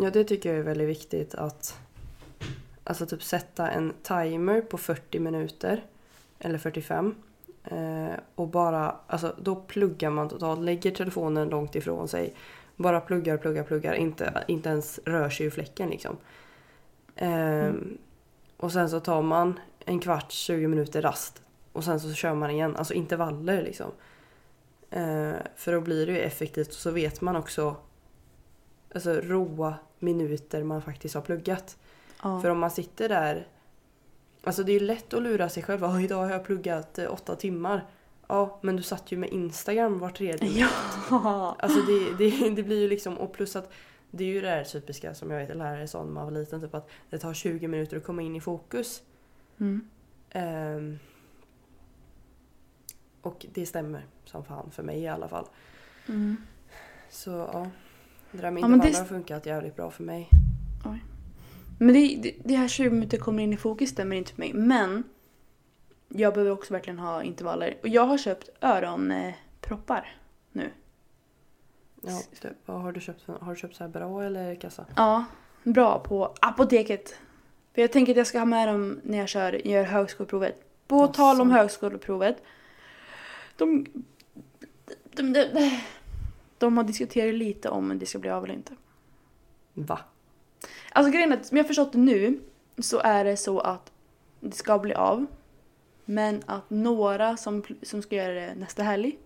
Ja, 0.00 0.10
det 0.10 0.24
tycker 0.24 0.48
jag 0.48 0.58
är 0.58 0.62
väldigt 0.62 0.88
viktigt 0.88 1.34
att 1.34 1.78
alltså 2.84 3.06
typ 3.06 3.22
sätta 3.22 3.70
en 3.70 3.92
timer 4.02 4.60
på 4.60 4.78
40 4.78 5.18
minuter 5.18 5.84
eller 6.38 6.58
45 6.58 7.14
eh, 7.64 8.12
och 8.34 8.48
bara, 8.48 8.96
alltså 9.06 9.34
då 9.42 9.56
pluggar 9.56 10.10
man 10.10 10.28
totalt, 10.28 10.60
lägger 10.60 10.90
telefonen 10.90 11.48
långt 11.48 11.74
ifrån 11.74 12.08
sig, 12.08 12.34
bara 12.76 13.00
pluggar, 13.00 13.36
pluggar, 13.36 13.62
pluggar, 13.62 13.94
inte, 13.94 14.44
inte 14.48 14.68
ens 14.68 15.00
rör 15.04 15.30
sig 15.30 15.46
ur 15.46 15.50
fläcken 15.50 15.90
liksom. 15.90 16.16
Eh, 17.16 17.72
Och 18.56 18.72
sen 18.72 18.90
så 18.90 19.00
tar 19.00 19.22
man 19.22 19.58
en 19.84 19.98
kvart, 20.00 20.32
20 20.32 20.68
minuter 20.68 21.02
rast 21.02 21.42
och 21.72 21.84
sen 21.84 22.00
så 22.00 22.12
kör 22.12 22.34
man 22.34 22.50
igen, 22.50 22.76
alltså 22.76 22.94
intervaller 22.94 23.62
liksom. 23.62 23.90
Eh, 24.90 25.32
för 25.56 25.72
då 25.72 25.80
blir 25.80 26.06
det 26.06 26.12
ju 26.12 26.18
effektivt 26.20 26.68
och 26.68 26.74
så 26.74 26.90
vet 26.90 27.20
man 27.20 27.36
också 27.36 27.76
alltså, 28.94 29.12
roa 29.12 29.74
minuter 29.98 30.62
man 30.64 30.82
faktiskt 30.82 31.14
har 31.14 31.22
pluggat. 31.22 31.76
Ja. 32.24 32.40
För 32.40 32.48
om 32.50 32.58
man 32.58 32.70
sitter 32.70 33.08
där... 33.08 33.48
Alltså 34.44 34.62
det 34.64 34.72
är 34.72 34.80
ju 34.80 34.86
lätt 34.86 35.14
att 35.14 35.22
lura 35.22 35.48
sig 35.48 35.62
själv. 35.62 35.80
"Ja, 35.82 36.00
idag 36.00 36.16
har 36.16 36.30
jag 36.30 36.44
pluggat 36.44 36.98
eh, 36.98 37.12
åtta 37.12 37.36
timmar. 37.36 37.86
Ja, 38.26 38.58
men 38.62 38.76
du 38.76 38.82
satt 38.82 39.12
ju 39.12 39.16
med 39.16 39.30
Instagram 39.30 39.98
var 39.98 40.10
tredje 40.10 40.48
minut. 40.50 40.70
Ja. 41.10 41.56
Alltså 41.58 41.78
det, 41.80 42.14
det, 42.18 42.50
det 42.50 42.62
blir 42.62 42.80
ju 42.80 42.88
liksom... 42.88 43.18
Och 43.18 43.32
plus 43.32 43.56
att 43.56 43.72
det 44.10 44.24
är 44.24 44.28
ju 44.28 44.40
det 44.40 44.48
här 44.48 44.64
typiska 44.64 45.14
som 45.14 45.30
jag 45.30 45.46
vet 45.46 45.56
lärare 45.56 45.88
sa 45.88 46.04
när 46.04 46.12
man 46.12 46.24
var 46.24 46.30
liten. 46.32 46.60
Typ 46.60 46.74
att 46.74 46.90
det 47.10 47.18
tar 47.18 47.34
20 47.34 47.68
minuter 47.68 47.96
att 47.96 48.04
komma 48.04 48.22
in 48.22 48.36
i 48.36 48.40
fokus. 48.40 49.02
Mm. 49.58 49.88
Ehm, 50.30 50.98
och 53.22 53.46
det 53.54 53.66
stämmer 53.66 54.06
som 54.24 54.44
fan 54.44 54.70
för 54.70 54.82
mig 54.82 55.00
i 55.00 55.08
alla 55.08 55.28
fall. 55.28 55.46
Mm. 56.08 56.36
Så 57.10 57.30
ja. 57.30 57.66
Det 58.32 58.38
där 58.42 58.50
med 58.50 58.62
Ja, 58.62 58.68
men 58.68 58.78
det- 58.80 58.86
intervaller 58.88 59.10
har 59.10 59.16
funkat 59.18 59.46
jävligt 59.46 59.76
bra 59.76 59.90
för 59.90 60.02
mig. 60.02 60.28
Men 61.78 61.94
det, 61.94 62.16
det, 62.22 62.34
det 62.44 62.54
här 62.54 62.68
20 62.68 62.90
minuter 62.90 63.18
kommer 63.18 63.42
in 63.42 63.52
i 63.52 63.56
fokus 63.56 63.90
stämmer 63.90 64.16
inte 64.16 64.32
för 64.32 64.40
mig. 64.40 64.52
Men 64.54 65.04
jag 66.08 66.34
behöver 66.34 66.52
också 66.52 66.72
verkligen 66.72 66.98
ha 66.98 67.22
intervaller. 67.22 67.78
Och 67.82 67.88
jag 67.88 68.06
har 68.06 68.18
köpt 68.18 68.48
öronproppar 68.60 70.16
nu. 70.52 70.70
Ja, 72.00 72.20
vad 72.66 72.80
har 72.80 72.92
du 72.92 73.00
köpt? 73.00 73.26
Har 73.26 73.54
du 73.54 73.60
köpt 73.60 73.76
så 73.76 73.84
här 73.84 73.90
bra 73.90 74.22
eller 74.22 74.54
kassa? 74.54 74.86
Ja, 74.96 75.24
bra 75.62 75.98
på 75.98 76.34
apoteket. 76.40 77.18
För 77.74 77.80
jag 77.80 77.92
tänker 77.92 78.12
att 78.12 78.16
jag 78.16 78.26
ska 78.26 78.38
ha 78.38 78.46
med 78.46 78.68
dem 78.68 79.00
när 79.02 79.18
jag 79.18 79.28
kör, 79.28 79.66
gör 79.66 79.84
högskoleprovet. 79.84 80.54
På 80.86 80.96
Jaså. 80.96 81.12
tal 81.12 81.40
om 81.40 81.50
högskoleprovet. 81.50 82.42
De, 83.56 83.86
de, 85.14 85.32
de, 85.32 85.44
de, 85.44 85.80
de 86.58 86.76
har 86.76 86.84
diskuterat 86.84 87.34
lite 87.34 87.68
om 87.68 87.98
det 87.98 88.06
ska 88.06 88.18
bli 88.18 88.30
av 88.30 88.44
eller 88.44 88.54
inte. 88.54 88.72
Va? 89.72 90.00
Alltså 90.96 91.12
grejen 91.12 91.32
är 91.32 91.36
att 91.36 91.46
som 91.46 91.56
jag 91.56 91.66
förstått 91.66 91.92
det 91.92 91.98
nu 91.98 92.40
så 92.78 92.98
är 92.98 93.24
det 93.24 93.36
så 93.36 93.60
att 93.60 93.92
det 94.40 94.56
ska 94.56 94.78
bli 94.78 94.94
av. 94.94 95.26
Men 96.04 96.42
att 96.46 96.70
några 96.70 97.36
som, 97.36 97.64
som 97.82 98.02
ska 98.02 98.16
göra 98.16 98.34
det 98.34 98.54
nästa 98.54 98.82
helg 98.82 99.18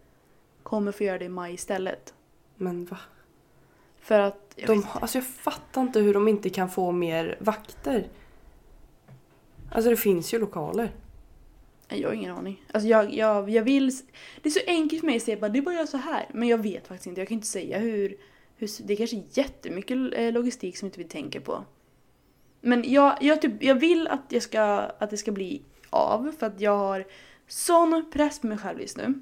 kommer 0.62 0.92
få 0.92 1.04
göra 1.04 1.18
det 1.18 1.24
i 1.24 1.28
maj 1.28 1.54
istället. 1.54 2.14
Men 2.56 2.84
va? 2.84 2.98
För 4.00 4.20
att... 4.20 4.52
Jag 4.56 4.68
De, 4.68 4.86
alltså 4.92 5.18
jag 5.18 5.26
fattar 5.26 5.82
inte 5.82 6.00
hur 6.00 6.14
de 6.14 6.28
inte 6.28 6.50
kan 6.50 6.70
få 6.70 6.92
mer 6.92 7.36
vakter. 7.40 8.08
Alltså 9.70 9.90
det 9.90 9.96
finns 9.96 10.34
ju 10.34 10.38
lokaler. 10.38 10.92
jag 11.88 12.08
har 12.08 12.14
ingen 12.14 12.36
aning. 12.36 12.64
Alltså 12.72 12.88
jag, 12.88 13.14
jag, 13.14 13.50
jag 13.50 13.62
vill... 13.62 13.90
Det 14.42 14.48
är 14.48 14.50
så 14.50 14.60
enkelt 14.66 15.00
för 15.00 15.06
mig 15.06 15.16
att 15.16 15.22
säga 15.22 15.36
bara 15.36 15.48
det 15.48 15.58
är 15.58 15.62
bara 15.62 15.70
att 15.70 15.76
göra 15.76 15.86
så 15.86 15.96
här. 15.96 16.26
Men 16.32 16.48
jag 16.48 16.58
vet 16.58 16.86
faktiskt 16.88 17.06
inte. 17.06 17.20
Jag 17.20 17.28
kan 17.28 17.34
inte 17.34 17.46
säga 17.46 17.78
hur 17.78 18.16
hur 18.58 18.86
det 18.86 18.92
är 18.92 18.96
kanske 18.96 19.16
är 19.16 19.24
jättemycket 19.30 19.98
eh, 20.12 20.32
logistik 20.32 20.76
som 20.76 20.86
inte 20.86 20.98
vi 20.98 21.04
tänker 21.04 21.40
på. 21.40 21.64
Men 22.60 22.92
jag, 22.92 23.18
jag, 23.20 23.42
typ, 23.42 23.62
jag 23.62 23.74
vill 23.74 24.08
att, 24.08 24.24
jag 24.28 24.42
ska, 24.42 24.62
att 24.98 25.10
det 25.10 25.16
ska 25.16 25.32
bli 25.32 25.62
av. 25.90 26.32
För 26.38 26.46
att 26.46 26.60
jag 26.60 26.78
har 26.78 27.06
sån 27.46 28.10
press 28.12 28.40
på 28.40 28.46
mig 28.46 28.58
själv 28.58 28.80
just 28.80 28.96
nu. 28.96 29.20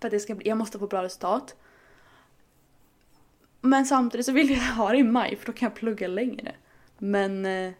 För 0.00 0.08
att 0.08 0.10
det 0.10 0.20
ska 0.20 0.34
bli, 0.34 0.48
jag 0.48 0.58
måste 0.58 0.78
få 0.78 0.86
bra 0.86 1.02
resultat. 1.02 1.56
Men 3.60 3.86
samtidigt 3.86 4.26
så 4.26 4.32
vill 4.32 4.50
jag 4.50 4.58
ha 4.58 4.90
det 4.90 4.98
i 4.98 5.02
maj 5.02 5.36
för 5.36 5.46
då 5.46 5.52
kan 5.52 5.66
jag 5.66 5.76
plugga 5.76 6.08
längre. 6.08 6.54
Men 6.98 7.46
eh, 7.46 7.72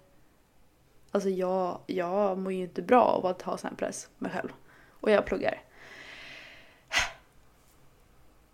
alltså 1.11 1.29
jag, 1.29 1.81
jag 1.87 2.39
mår 2.39 2.53
ju 2.53 2.63
inte 2.63 2.83
bra 2.83 3.03
av 3.03 3.27
att 3.27 3.43
ha 3.43 3.57
sån 3.57 3.71
här 3.71 3.77
press 3.77 4.09
på 4.19 4.25
mig 4.25 4.33
själv. 4.33 4.49
Och 4.91 5.11
jag 5.11 5.27
pluggar. 5.27 5.63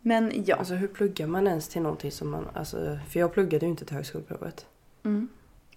Men 0.03 0.45
ja. 0.47 0.57
Alltså 0.57 0.75
hur 0.75 0.89
pluggar 0.89 1.27
man 1.27 1.47
ens 1.47 1.69
till 1.69 1.83
någonting 1.83 2.11
som 2.11 2.31
man... 2.31 2.47
Alltså, 2.55 2.99
för 3.11 3.21
jag 3.21 3.33
pluggade 3.33 3.67
ju 3.67 3.71
inte 3.71 3.85
till 3.85 3.97
högskoleprovet. 3.97 4.67
Mm. 5.05 5.29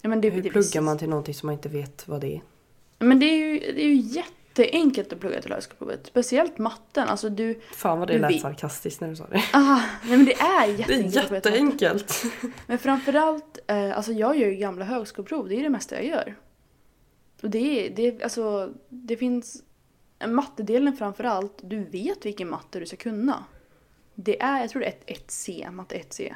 ja 0.02 0.08
men 0.08 0.20
det, 0.20 0.30
Hur 0.30 0.42
det, 0.42 0.50
pluggar 0.50 0.80
man 0.80 0.98
till 0.98 1.08
någonting 1.08 1.34
som 1.34 1.46
man 1.46 1.52
inte 1.54 1.68
vet 1.68 2.08
vad 2.08 2.20
det 2.20 2.34
är? 2.36 2.42
Men 2.98 3.20
det 3.20 3.26
är 3.26 3.36
ju, 3.36 3.58
det 3.72 3.84
är 3.84 3.88
ju 3.88 3.94
jätteenkelt 3.94 5.12
att 5.12 5.20
plugga 5.20 5.42
till 5.42 5.52
högskoleprovet. 5.52 6.06
Speciellt 6.06 6.58
matten. 6.58 7.08
Alltså 7.08 7.28
du... 7.28 7.60
Fan 7.72 7.98
vad 7.98 8.08
det 8.08 8.14
Du 8.14 8.20
lät 8.20 8.40
sarkastiskt 8.40 9.00
när 9.00 9.08
du 9.08 9.16
sa 9.16 9.26
det. 9.26 9.42
Ah, 9.52 9.80
nej 10.04 10.16
men 10.16 10.24
det 10.24 10.34
är 10.34 10.66
Det 10.66 10.72
jätteenkelt. 10.72 11.16
är 11.16 11.20
till 11.20 11.34
matte. 11.34 11.48
jätteenkelt. 11.48 12.22
Men 12.66 12.78
framförallt, 12.78 13.58
eh, 13.66 13.96
alltså 13.96 14.12
jag 14.12 14.38
gör 14.38 14.48
ju 14.48 14.54
gamla 14.56 14.84
högskoleprov. 14.84 15.48
Det 15.48 15.54
är 15.58 15.62
det 15.62 15.70
mesta 15.70 15.94
jag 15.94 16.04
gör. 16.04 16.36
Och 17.42 17.50
det 17.50 17.58
är, 17.86 17.90
det 17.96 18.06
är 18.06 18.22
alltså, 18.22 18.72
det 18.88 19.16
finns... 19.16 19.62
Mattedelen 20.26 20.96
framförallt, 20.96 21.58
du 21.62 21.84
vet 21.84 22.26
vilken 22.26 22.50
matte 22.50 22.80
du 22.80 22.86
ska 22.86 22.96
kunna. 22.96 23.44
Det 24.18 24.42
är, 24.42 24.60
jag 24.60 24.70
tror 24.70 24.80
det 24.80 24.86
är 24.86 24.90
ett 24.90 25.28
1C, 25.28 25.70
matte 25.70 25.98
1C. 25.98 26.34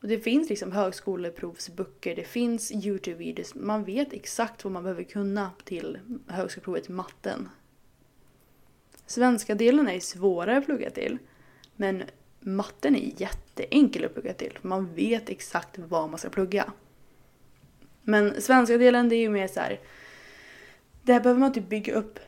Och 0.00 0.08
det 0.08 0.18
finns 0.18 0.48
liksom 0.48 0.72
högskoleprovsböcker, 0.72 2.16
det 2.16 2.24
finns 2.24 2.72
YouTube-videos. 2.72 3.52
Man 3.54 3.84
vet 3.84 4.12
exakt 4.12 4.64
vad 4.64 4.72
man 4.72 4.82
behöver 4.82 5.02
kunna 5.02 5.50
till 5.64 5.98
högskoleprovet 6.26 6.88
i 6.88 6.92
matten. 6.92 7.48
Svenska 9.06 9.54
delen 9.54 9.88
är 9.88 10.00
svårare 10.00 10.56
att 10.56 10.64
plugga 10.64 10.90
till. 10.90 11.18
Men 11.76 12.02
matten 12.40 12.96
är 12.96 13.12
jätteenkel 13.16 14.04
att 14.04 14.14
plugga 14.14 14.32
till. 14.32 14.58
Man 14.62 14.94
vet 14.94 15.28
exakt 15.28 15.78
vad 15.78 16.10
man 16.10 16.18
ska 16.18 16.28
plugga. 16.28 16.72
Men 18.02 18.42
svenska 18.42 18.78
delen 18.78 19.08
det 19.08 19.16
är 19.16 19.20
ju 19.20 19.30
mer 19.30 19.48
så 19.48 19.60
här. 19.60 19.80
Där 21.02 21.20
behöver 21.20 21.40
man 21.40 21.52
typ 21.52 21.68
bygga 21.68 21.94
upp. 21.94 22.18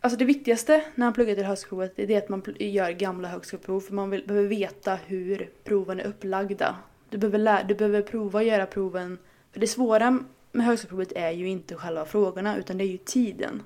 Alltså 0.00 0.18
det 0.18 0.24
viktigaste 0.24 0.84
när 0.94 1.06
man 1.06 1.12
pluggar 1.12 1.34
till 1.34 1.44
högskoleprovet 1.44 1.92
det 2.08 2.14
är 2.14 2.18
att 2.18 2.28
man 2.28 2.42
gör 2.58 2.90
gamla 2.90 3.28
högskoleprov. 3.28 3.80
För 3.80 3.94
man 3.94 4.10
vill, 4.10 4.26
behöver 4.26 4.48
veta 4.48 4.94
hur 5.06 5.50
proven 5.64 6.00
är 6.00 6.04
upplagda. 6.04 6.76
Du 7.10 7.18
behöver, 7.18 7.38
lä- 7.38 7.64
du 7.68 7.74
behöver 7.74 8.02
prova 8.02 8.38
att 8.40 8.46
göra 8.46 8.66
proven. 8.66 9.18
För 9.52 9.60
det 9.60 9.66
svåra 9.66 10.18
med 10.52 10.66
högskoleprovet 10.66 11.12
är 11.12 11.30
ju 11.30 11.48
inte 11.48 11.74
själva 11.74 12.04
frågorna 12.04 12.56
utan 12.56 12.78
det 12.78 12.84
är 12.84 12.88
ju 12.88 12.98
tiden. 12.98 13.62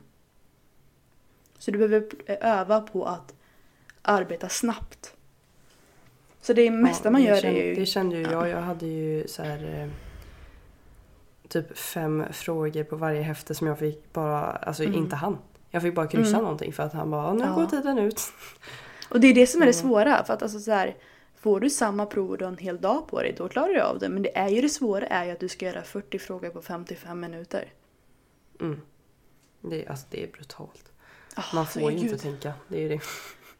Så 1.59 1.71
du 1.71 1.79
behöver 1.79 2.01
p- 2.01 2.37
öva 2.40 2.81
på 2.81 3.05
att 3.05 3.35
arbeta 4.03 4.49
snabbt. 4.49 5.14
Så 6.40 6.53
det 6.53 6.71
mesta 6.71 7.07
Ja, 7.07 7.11
man 7.11 7.23
gör 7.23 7.37
kände, 7.40 7.61
är 7.61 7.66
ju... 7.66 7.75
Det 7.75 7.87
kände 7.87 8.16
ju 8.16 8.23
jag. 8.23 8.49
Jag 8.49 8.61
hade 8.61 8.87
ju 8.87 9.29
så 9.29 9.42
här... 9.42 9.83
eh, 9.83 9.88
Typ 11.49 11.79
fem 11.79 12.25
frågor 12.33 12.85
på 12.85 12.97
varje 12.97 13.23
häfte 13.23 13.55
som 13.55 13.66
jag 13.66 13.79
fick 13.79 14.12
bara... 14.12 14.40
Alltså 14.45 14.83
Mm. 14.83 14.95
inte 14.95 15.16
han. 15.16 15.38
Jag 15.74 15.82
fick 15.82 15.94
bara 15.94 16.06
kryssa 16.06 16.28
Mm. 16.30 16.42
någonting 16.42 16.72
för 16.72 16.82
att 16.82 16.92
han 16.92 17.11
bara 17.11 17.35
nu 17.35 17.44
Ja. 17.44 17.54
går 17.54 17.66
tiden 17.66 17.98
ut. 17.98 18.20
Och 19.08 19.20
det 19.20 19.26
är 19.28 19.35
det 19.35 19.46
som 19.46 19.62
är 19.62 19.66
det 19.66 19.72
svåra. 19.72 20.24
För 20.24 20.35
att 20.35 20.42
alltså 20.42 20.61
så 20.61 20.70
här, 20.70 20.96
får 21.40 21.61
du 21.61 21.70
samma 21.70 22.06
prov 22.06 22.30
och 22.30 22.38
du 22.38 22.44
har 22.44 22.52
en 22.52 22.58
hel 22.58 22.80
dag 22.80 23.08
på 23.08 23.20
dig, 23.22 23.35
då 23.38 23.48
klarar 23.48 23.68
du 23.74 23.80
av 23.80 23.98
det. 23.98 24.08
Men 24.08 24.22
det 24.22 24.38
är 24.38 24.48
ju 24.48 24.61
det 24.61 24.68
svåra 24.68 25.06
är 25.06 25.24
ju 25.24 25.30
att 25.30 25.40
du 25.40 25.48
ska 25.48 25.66
göra 25.66 25.82
40 25.82 26.18
frågor 26.18 26.50
på 26.50 26.62
55 26.62 27.20
minuter. 27.20 27.72
Mm. 28.61 28.80
Det, 29.61 29.85
är- 29.85 29.90
alltså, 29.90 30.06
det 30.11 30.22
är 30.22 30.32
brutalt. 30.32 30.92
Ah, 31.35 31.42
Man 31.54 31.66
får 31.66 31.92
ju 31.92 31.98
inte 31.98 32.18
tänka. 32.18 32.52
Det 32.68 32.76
är 32.76 32.80
ju 32.80 32.88
det. 32.88 33.00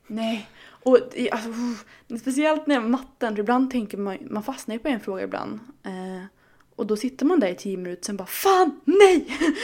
Nej. 0.07 0.49
Och 0.85 0.99
alltså, 1.33 1.49
uff. 1.51 1.85
speciellt 2.21 2.67
när 2.67 2.81
matten, 2.81 3.35
för 3.37 3.41
ibland 3.43 3.71
tänker 3.71 3.99
man, 3.99 4.19
man 4.31 4.43
fastnar 4.43 4.75
ju 4.75 4.79
på 4.79 4.89
en 4.89 5.01
fråga 5.01 5.23
ibland. 5.23 5.61
Eh, 5.83 6.25
och 6.77 6.87
då 6.87 6.97
sitter 6.97 7.27
man 7.27 7.41
där 7.41 7.49
i 7.49 7.55
10 7.55 7.77
minuter 7.77 8.05
sen 8.05 8.17
bara 8.17 8.27
FAN 8.27 8.81
NEJ! 8.85 9.27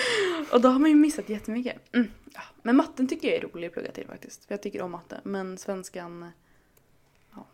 och 0.53 0.61
då 0.61 0.69
har 0.69 0.79
man 0.79 0.91
ju 0.91 0.97
missat 0.97 1.29
jättemycket. 1.29 1.95
Mm, 1.95 2.11
ja. 2.35 2.41
Men 2.63 2.77
matten 2.77 3.09
tycker 3.09 3.29
jag 3.29 3.37
är 3.37 3.41
rolig 3.49 3.67
att 3.67 3.73
plugga 3.73 3.93
till 3.93 4.07
faktiskt. 4.07 4.45
För 4.45 4.55
jag 4.55 4.63
tycker 4.63 4.83
om 4.83 4.91
matte. 4.91 5.21
Men 5.25 5.59
svenskan, 5.59 6.31
ja. 7.35 7.47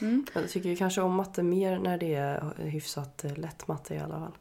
Mm, 0.00 0.26
Jag 0.34 0.48
tycker 0.50 0.68
ju 0.68 0.76
kanske 0.76 1.00
om 1.00 1.14
matte 1.14 1.42
mer 1.42 1.78
när 1.78 1.98
det 1.98 2.14
är 2.14 2.54
hyfsat 2.58 3.24
eh, 3.24 3.36
lätt 3.38 3.68
matte 3.68 3.94
i 3.94 3.98
alla 3.98 4.18
fall. 4.18 4.38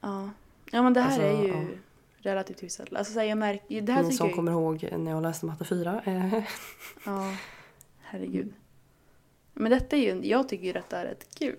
ja. 0.00 0.30
ja 0.70 0.82
men 0.82 0.92
det 0.92 1.00
här 1.00 1.06
Alltså, 1.08 1.22
är 1.22 1.42
ju 1.42 1.48
ja. 1.48 1.64
relativt 2.30 2.62
hyfsat. 2.62 2.92
Alltså 2.94 3.12
så 3.12 3.18
här, 3.20 3.26
jag 3.26 3.38
märker, 3.38 3.80
det 3.80 3.92
här 3.92 4.02
Ni 4.02 4.12
som 4.12 4.26
jag 4.26 4.36
kommer 4.36 4.52
ihåg 4.52 4.88
när 4.98 5.10
jag 5.10 5.22
läste 5.22 5.46
matte 5.46 5.64
4. 5.64 6.02
Eh, 6.04 6.34
Ja, 7.04 7.34
herregud. 8.00 8.52
Men 9.52 9.70
detta 9.70 9.96
är 9.96 10.00
ju, 10.00 10.28
jag 10.28 10.48
tycker 10.48 10.64
ju 10.64 10.72
detta 10.72 10.98
är 11.00 11.04
rätt 11.06 11.34
kul. 11.38 11.56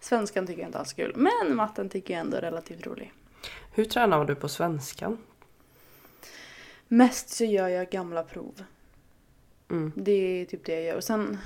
Svenskan 0.00 0.46
tycker 0.46 0.60
jag 0.60 0.68
inte 0.68 0.78
alls 0.78 0.92
kul, 0.92 1.12
men 1.16 1.56
matten 1.56 1.88
tycker 1.88 2.14
jag 2.14 2.20
ändå 2.20 2.36
är 2.36 2.40
relativt 2.40 2.86
rolig. 2.86 3.12
Hur 3.80 3.84
tränar 3.84 4.24
du 4.24 4.34
på 4.34 4.48
svenskan? 4.48 5.18
Mest 6.88 7.28
så 7.28 7.44
gör 7.44 7.68
jag 7.68 7.90
gamla 7.90 8.22
prov. 8.22 8.64
Mm. 9.70 9.92
Det 9.96 10.12
är 10.12 10.44
typ 10.44 10.64
det 10.64 10.72
jag 10.74 10.84
gör. 10.84 10.96
Och 10.96 11.04
sen, 11.04 11.38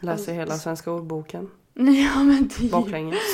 Läser 0.00 0.12
Alltså, 0.12 0.32
hela 0.32 0.56
svenska 0.58 0.90
ordboken 0.90 1.50
ja 1.74 2.22
men 2.22 2.48
typ. 2.48 2.70
baklänges. 2.70 3.18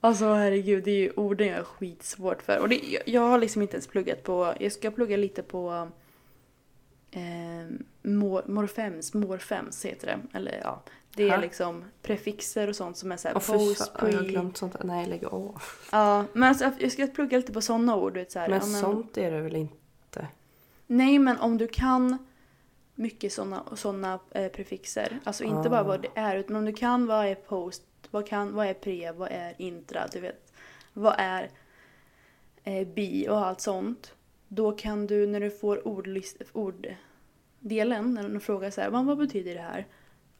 Alltså 0.00 0.24
herregud, 0.34 0.84
det 0.84 0.90
är 0.90 0.96
ju 0.98 1.10
orden 1.10 1.46
jag 1.46 1.58
är 1.58 1.62
skitsvårt 1.64 2.42
för. 2.42 2.58
Och 2.58 2.68
det, 2.68 2.74
jag, 2.76 3.02
jag 3.06 3.20
har 3.20 3.38
liksom 3.38 3.62
inte 3.62 3.74
ens 3.74 3.86
pluggat 3.86 4.22
på, 4.22 4.54
jag 4.60 4.72
ska 4.72 4.90
plugga 4.90 5.16
lite 5.16 5.42
på 5.42 5.88
eh, 7.10 7.20
mor, 8.02 8.42
morfems, 8.46 9.14
morfems 9.14 9.84
heter 9.84 10.06
det. 10.06 10.38
Eller 10.38 10.60
ja, 10.64 10.82
det 11.18 11.28
är 11.28 11.34
Ha? 11.34 11.40
liksom 11.40 11.84
prefixer 12.02 12.68
och 12.68 12.76
sånt 12.76 12.96
som 12.96 13.12
är 13.12 13.16
såhär 13.16 13.36
Åh 13.36 13.40
fy 13.42 13.52
post, 13.52 13.78
fan, 13.98 14.10
jag 14.10 14.18
har 14.18 14.22
pre. 14.24 14.28
glömt 14.32 14.56
sånt. 14.56 14.76
Nej 14.84 15.06
lägg 15.06 15.24
av. 15.24 15.62
Ja, 15.92 16.24
men 16.32 16.42
alltså, 16.48 16.70
jag 16.78 16.92
ska 16.92 17.06
plugga 17.06 17.36
lite 17.36 17.52
på 17.52 17.60
sådana 17.60 17.96
ord. 17.96 18.14
Vet, 18.14 18.32
så 18.32 18.38
här, 18.38 18.48
Men 18.48 18.60
ja, 18.60 18.66
men, 18.66 18.80
sånt 18.80 19.18
är 19.18 19.30
det 19.30 19.40
väl 19.40 19.56
inte? 19.56 20.26
Nej, 20.86 21.18
men 21.18 21.38
om 21.38 21.58
du 21.58 21.66
kan 21.68 22.18
mycket 22.94 23.32
sådana 23.32 23.62
såna, 23.76 24.18
eh, 24.30 24.48
prefixer, 24.48 25.20
alltså 25.24 25.44
inte 25.44 25.68
bara 25.70 25.80
Ah. 25.80 25.84
vad 25.84 26.02
det 26.02 26.08
är, 26.14 26.36
utan 26.36 26.56
om 26.56 26.64
du 26.64 26.72
kan 26.72 27.06
vad 27.06 27.26
är 27.26 27.34
post, 27.34 27.82
vad, 28.10 28.26
kan, 28.28 28.54
vad 28.54 28.66
är 28.66 28.74
pre, 28.74 29.12
vad 29.12 29.28
är 29.32 29.54
intra, 29.58 30.06
du 30.12 30.20
vet, 30.20 30.52
vad 30.92 31.14
är 31.18 31.50
eh, 32.64 32.88
bi 32.88 33.28
och 33.28 33.46
allt 33.46 33.60
sånt. 33.60 34.14
Då 34.48 34.72
kan 34.72 35.06
du 35.06 35.26
när 35.26 35.40
du 35.40 35.50
får 35.50 35.88
ordlist, 35.88 36.36
orddelen, 37.60 38.14
när 38.14 38.28
de 38.28 38.40
frågar 38.40 38.70
så 38.70 38.80
här, 38.80 38.90
vad, 38.90 39.04
vad 39.04 39.18
betyder 39.18 39.54
det 39.54 39.60
här? 39.60 39.86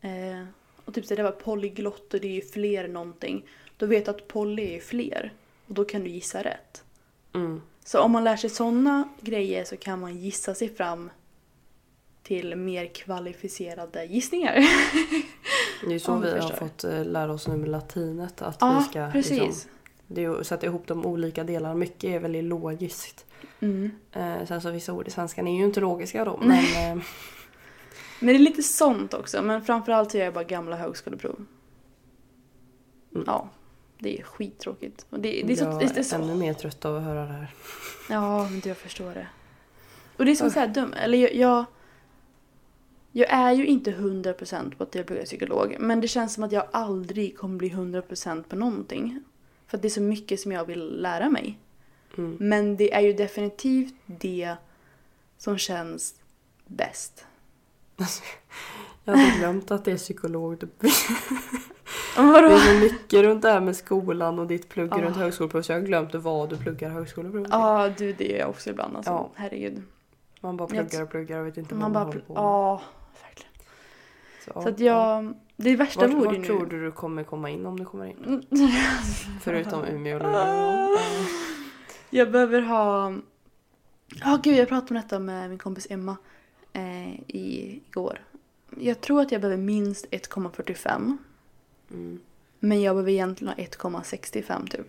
Eh, 0.01 0.45
och 0.89 0.95
typ 0.95 1.07
så 1.07 1.15
det 1.15 1.23
var 1.23 1.31
polyglott 1.31 2.15
och 2.15 2.21
det 2.21 2.29
är 2.29 2.33
ju 2.33 2.43
fler 2.43 2.89
någonting. 2.89 3.45
Då 3.77 3.87
vet 3.87 4.05
du 4.05 4.11
att 4.11 4.29
poly 4.29 4.63
är 4.77 4.81
fler 4.81 5.33
och 5.67 5.75
då 5.75 5.85
kan 5.85 6.05
du 6.05 6.11
gissa 6.11 6.43
rätt. 6.43 6.85
Mm. 7.35 7.61
Så 7.85 8.01
om 8.01 8.11
man 8.11 8.25
lär 8.25 8.37
sig 8.37 8.51
sådana 8.51 9.09
grejer 9.21 9.65
så 9.65 9.77
kan 9.77 10.01
man 10.01 10.19
gissa 10.19 10.55
sig 10.55 10.75
fram 10.75 11.11
till 12.23 12.57
mer 12.57 12.87
kvalificerade 12.87 14.05
gissningar. 14.05 14.55
Det 15.89 15.95
är 15.95 15.99
så 15.99 16.17
vi 16.17 16.31
har 16.31 16.41
förstår. 16.41 16.57
fått 16.57 16.85
eh, 16.85 17.05
lära 17.05 17.33
oss 17.33 17.49
nu 17.49 17.57
med 17.57 17.69
latinet. 17.69 18.43
Att 18.43 18.57
Ja, 18.61 18.79
vi 18.79 18.85
ska 18.85 19.11
precis. 19.13 19.41
Liksom, 19.41 19.71
det 20.07 20.21
är 20.21 20.23
ju 20.23 20.41
att 20.41 20.47
sätta 20.47 20.67
ihop 20.67 20.87
de 20.87 21.07
olika 21.07 21.45
delarna. 21.45 21.75
Mycket 21.75 22.05
är 22.05 22.19
väldigt 22.19 22.45
logiskt. 22.45 23.27
Mm. 23.61 23.91
Eh, 24.13 24.47
sen 24.47 24.61
så 24.63 24.71
vissa 24.71 24.93
ord 24.93 25.09
i 25.09 25.11
svenskan 25.11 25.47
är 25.47 25.59
ju 25.59 25.65
inte 25.65 25.81
logiska 25.81 26.25
då. 26.25 26.37
Men 26.43 26.59
eh, 26.99 27.05
Men 28.21 28.29
det 28.29 28.35
är 28.35 28.39
lite 28.39 28.63
sånt 28.63 29.15
också. 29.15 29.43
Men 29.43 29.63
framförallt 29.63 30.11
så 30.11 30.19
gör 30.19 30.25
jag 30.25 30.35
bara 30.35 30.45
gamla 30.45 30.77
högskoleprov. 30.77 31.47
Mm. 33.15 33.25
Ja, 33.27 33.49
det 33.99 34.19
är 34.19 34.23
skittråkigt. 34.23 35.07
Och 35.11 35.21
det, 35.21 35.43
det 35.47 35.53
är 35.53 35.57
så, 35.57 35.65
jag 35.65 35.79
det 35.79 35.99
är 35.99 36.03
så, 36.03 36.17
ännu 36.17 36.35
mer 36.35 36.55
trött 36.55 36.85
av 36.85 36.97
att 36.97 37.03
höra 37.03 37.21
det 37.21 37.33
här. 37.33 37.55
Ja, 38.11 38.49
men 38.51 38.63
jag 38.65 38.77
förstår 38.77 39.15
det. 39.15 39.27
Och 40.17 40.25
det 40.25 40.31
är 40.31 40.37
som 40.37 40.51
så 40.51 40.61
här 40.61 40.69
dum, 40.69 40.93
eller 40.93 41.19
jag, 41.19 41.35
jag 41.35 41.65
jag 43.13 43.31
är 43.31 43.53
ju 43.53 43.67
inte 43.67 43.91
100% 43.91 44.75
på 44.77 44.85
att 44.85 44.95
jag 44.95 45.07
pluggar 45.07 45.25
psykolog, 45.25 45.77
men 45.79 46.01
det 46.01 46.09
känns 46.09 46.35
som 46.35 46.45
att 46.45 46.53
jag 46.53 46.67
aldrig 46.73 47.39
kommer 47.39 47.57
bli 47.59 47.71
100% 47.71 48.43
på 48.43 48.57
någonting. 48.57 49.23
För 49.67 49.77
att 49.77 49.83
det 49.83 49.89
är 49.89 49.91
så 49.91 50.01
mycket 50.01 50.41
som 50.41 50.53
jag 50.53 50.65
vill 50.65 51.03
lära 51.03 51.29
mig. 51.29 51.59
Mm. 52.19 52.37
Men 52.41 52.77
det 52.77 52.95
är 52.95 53.01
ju 53.01 53.13
definitivt 53.13 53.95
det 54.07 54.57
som 55.39 55.59
känns 55.59 56.15
bäst. 56.67 57.27
Jag 59.05 59.17
hade 59.17 59.39
glömt 59.39 59.71
att 59.71 59.85
det 59.85 59.93
är 59.93 59.97
psykolog. 59.97 60.59
Det 60.61 60.69
Men 62.17 62.33
Vadå? 62.33 62.47
är 62.49 62.59
så 62.59 62.75
mycket 62.81 63.23
runt 63.23 63.43
det 63.43 63.51
här 63.51 63.61
med 63.61 63.77
skolan 63.77 64.39
och 64.39 64.47
ditt 64.47 64.69
plugg 64.69 64.93
Ah. 64.93 64.99
runt 65.03 65.17
högskoleprov 65.17 65.63
så 65.63 65.73
jag 65.73 65.79
har 65.81 65.87
glömt 65.87 66.15
vad 66.15 66.51
du 66.51 66.57
pluggar 66.57 66.91
högskoleprov 66.91 67.43
till. 67.45 67.49
Ja, 67.53 67.89
du 67.99 68.13
det 68.13 68.25
gör 68.25 68.39
jag 68.39 68.49
också 68.51 68.71
ibland 68.71 68.97
alltså. 68.97 69.11
Ja. 69.13 69.31
Herregud. 69.35 69.83
Man 70.41 70.57
bara 70.57 70.69
pluggar 70.69 71.03
och 71.03 71.11
pluggar 71.11 71.39
och 71.41 71.47
vet 71.47 71.57
inte 71.57 71.75
vad 71.75 71.81
Man 71.81 71.93
man, 71.93 72.03
bara... 72.03 72.07
håller 72.07 72.21
på 72.21 72.33
med. 72.35 72.43
Ja, 72.43 72.83
verkligen. 73.23 73.53
ja, 74.55 74.63
Så 74.63 74.69
att 74.69 74.81
ja. 74.81 75.15
jag... 75.23 75.35
Det 75.57 75.77
värsta 75.77 76.07
Vart, 76.07 76.17
vore 76.17 76.33
ju 76.35 76.39
nu... 76.41 76.47
tror 76.47 76.67
du 76.67 76.85
du 76.85 76.93
kommer 76.93 77.25
komma 77.25 77.51
in 77.51 77.67
om 77.67 77.79
du 77.79 77.85
kommer 77.85 78.07
in? 78.07 78.17
Mm. 78.27 78.43
Förutom 79.43 79.85
Umeå 79.85 80.17
och 80.17 80.23
Luleå. 80.23 80.99
Jag 82.11 82.31
behöver 82.31 82.61
ha... 82.61 83.13
Ja, 84.21 84.39
gud, 84.43 84.57
jag 84.57 84.69
pratade 84.69 84.89
om 84.95 85.03
detta 85.03 85.19
med 85.19 85.49
min 85.51 85.59
kompis 85.59 85.87
Emma 85.91 86.17
eh, 86.73 87.15
i, 87.15 87.81
igår. 87.89 88.21
Jag 88.77 89.01
tror 89.01 89.21
att 89.21 89.33
jag 89.33 89.41
behöver 89.41 89.63
minst 89.63 90.07
1,45. 90.11 91.17
Mm. 91.91 92.21
Men 92.59 92.83
jag 92.83 92.95
behöver 92.95 93.13
egentligen 93.13 93.55
ha 93.55 93.65
1,65 93.65 94.69
typ. 94.71 94.87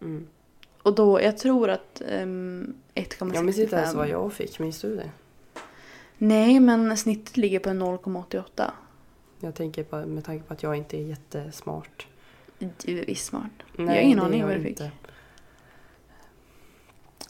Mm. 0.00 0.26
Och 0.82 0.94
då, 0.94 1.22
jag 1.22 1.38
tror 1.38 1.70
att 1.70 2.02
um, 2.08 2.74
1,65. 2.94 3.34
Jag 3.34 3.44
minns 3.44 3.58
inte 3.58 3.76
ens 3.76 3.94
vad 3.94 4.08
jag 4.08 4.32
fick, 4.32 4.58
minns 4.58 4.80
du 4.80 4.96
det? 4.96 5.10
Nej, 6.18 6.60
men 6.60 6.96
snittet 6.96 7.36
ligger 7.36 7.58
på 7.58 7.68
0,88. 7.68 8.70
Jag 9.40 9.54
tänker 9.54 9.84
på, 9.84 10.06
med 10.06 10.24
tanke 10.24 10.44
på 10.44 10.54
att 10.54 10.62
jag 10.62 10.76
inte 10.76 10.96
är 10.96 11.02
jättesmart. 11.02 12.06
Du 12.58 13.00
är 13.00 13.06
visst 13.06 13.26
smart. 13.26 13.50
Nej, 13.76 13.86
jag 13.86 13.94
har 13.94 14.00
ingen 14.00 14.20
aning 14.20 14.42
vad 14.44 14.56
du 14.56 14.62
fick. 14.62 14.70
inte. 14.70 14.90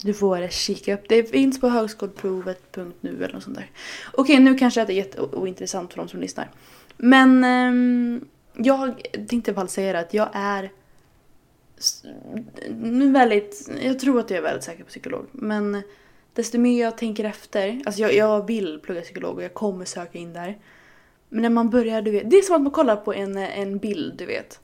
Du 0.04 0.14
får 0.14 0.48
kika 0.48 0.94
upp. 0.94 1.08
Det 1.08 1.30
finns 1.30 1.60
på 1.60 1.68
högskoleprovet.nu 1.68 3.24
eller 3.24 3.32
något 3.32 3.42
sånt 3.42 3.56
där. 3.56 3.70
Okej, 4.12 4.38
nu 4.38 4.58
kanske 4.58 4.84
det 4.84 4.92
är 4.92 4.96
jätteointressant 4.96 5.92
för 5.92 5.98
de 5.98 6.08
som 6.08 6.20
lyssnar. 6.20 6.50
Men 6.96 7.44
eh, 7.44 8.22
jag 8.64 9.02
tänkte 9.28 9.52
bara 9.52 9.66
säga 9.66 9.92
det 9.92 9.98
att 9.98 10.14
jag 10.14 10.28
är 10.32 10.70
väldigt, 13.12 13.70
jag 13.82 13.98
tror 13.98 14.20
att 14.20 14.30
jag 14.30 14.38
är 14.38 14.42
väldigt 14.42 14.64
säker 14.64 14.84
på 14.84 14.88
psykolog. 14.88 15.26
Men 15.32 15.82
desto 16.32 16.58
mer 16.58 16.82
jag 16.82 16.98
tänker 16.98 17.24
efter, 17.24 17.82
alltså 17.86 18.02
jag, 18.02 18.14
jag 18.14 18.46
vill 18.46 18.80
plugga 18.82 19.00
psykolog 19.00 19.36
och 19.36 19.42
jag 19.42 19.54
kommer 19.54 19.84
söka 19.84 20.18
in 20.18 20.32
där. 20.32 20.58
Men 21.28 21.42
när 21.42 21.50
man 21.50 21.70
börjar, 21.70 22.02
du 22.02 22.10
vet, 22.10 22.30
det 22.30 22.36
är 22.36 22.42
som 22.42 22.56
att 22.56 22.62
man 22.62 22.72
kollar 22.72 22.96
på 22.96 23.14
en, 23.14 23.36
en 23.36 23.78
bild, 23.78 24.14
du 24.18 24.26
vet. 24.26 24.60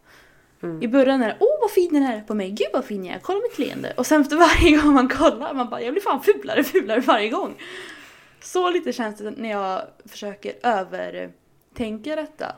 Mm. 0.63 0.83
I 0.83 0.89
början 0.89 1.23
är 1.23 1.29
det 1.29 1.37
åh 1.41 1.61
vad 1.61 1.71
fin 1.71 1.93
den 1.93 2.03
är 2.03 2.21
på 2.21 2.35
mig, 2.35 2.51
gud 2.51 2.69
vad 2.73 2.85
fin 2.85 3.05
jag 3.05 3.17
är, 3.17 3.21
kolla 3.21 3.41
mitt 3.41 3.59
leende. 3.59 3.95
Och 3.97 4.07
sen 4.07 4.21
efter 4.21 4.37
varje 4.37 4.77
gång 4.83 4.95
man 4.95 5.09
kollar, 5.09 5.55
man 5.55 5.71
bara 5.71 5.83
jag 5.83 5.95
blir 5.95 6.03
fan 6.03 6.23
fulare 6.23 6.65
fulare 6.65 7.01
varje 7.01 7.29
gång. 7.29 7.55
Så 8.41 8.71
lite 8.71 8.93
känns 8.93 9.19
det 9.19 9.31
när 9.31 9.51
jag 9.51 9.83
försöker 10.05 10.55
övertänka 10.63 12.17
detta. 12.17 12.57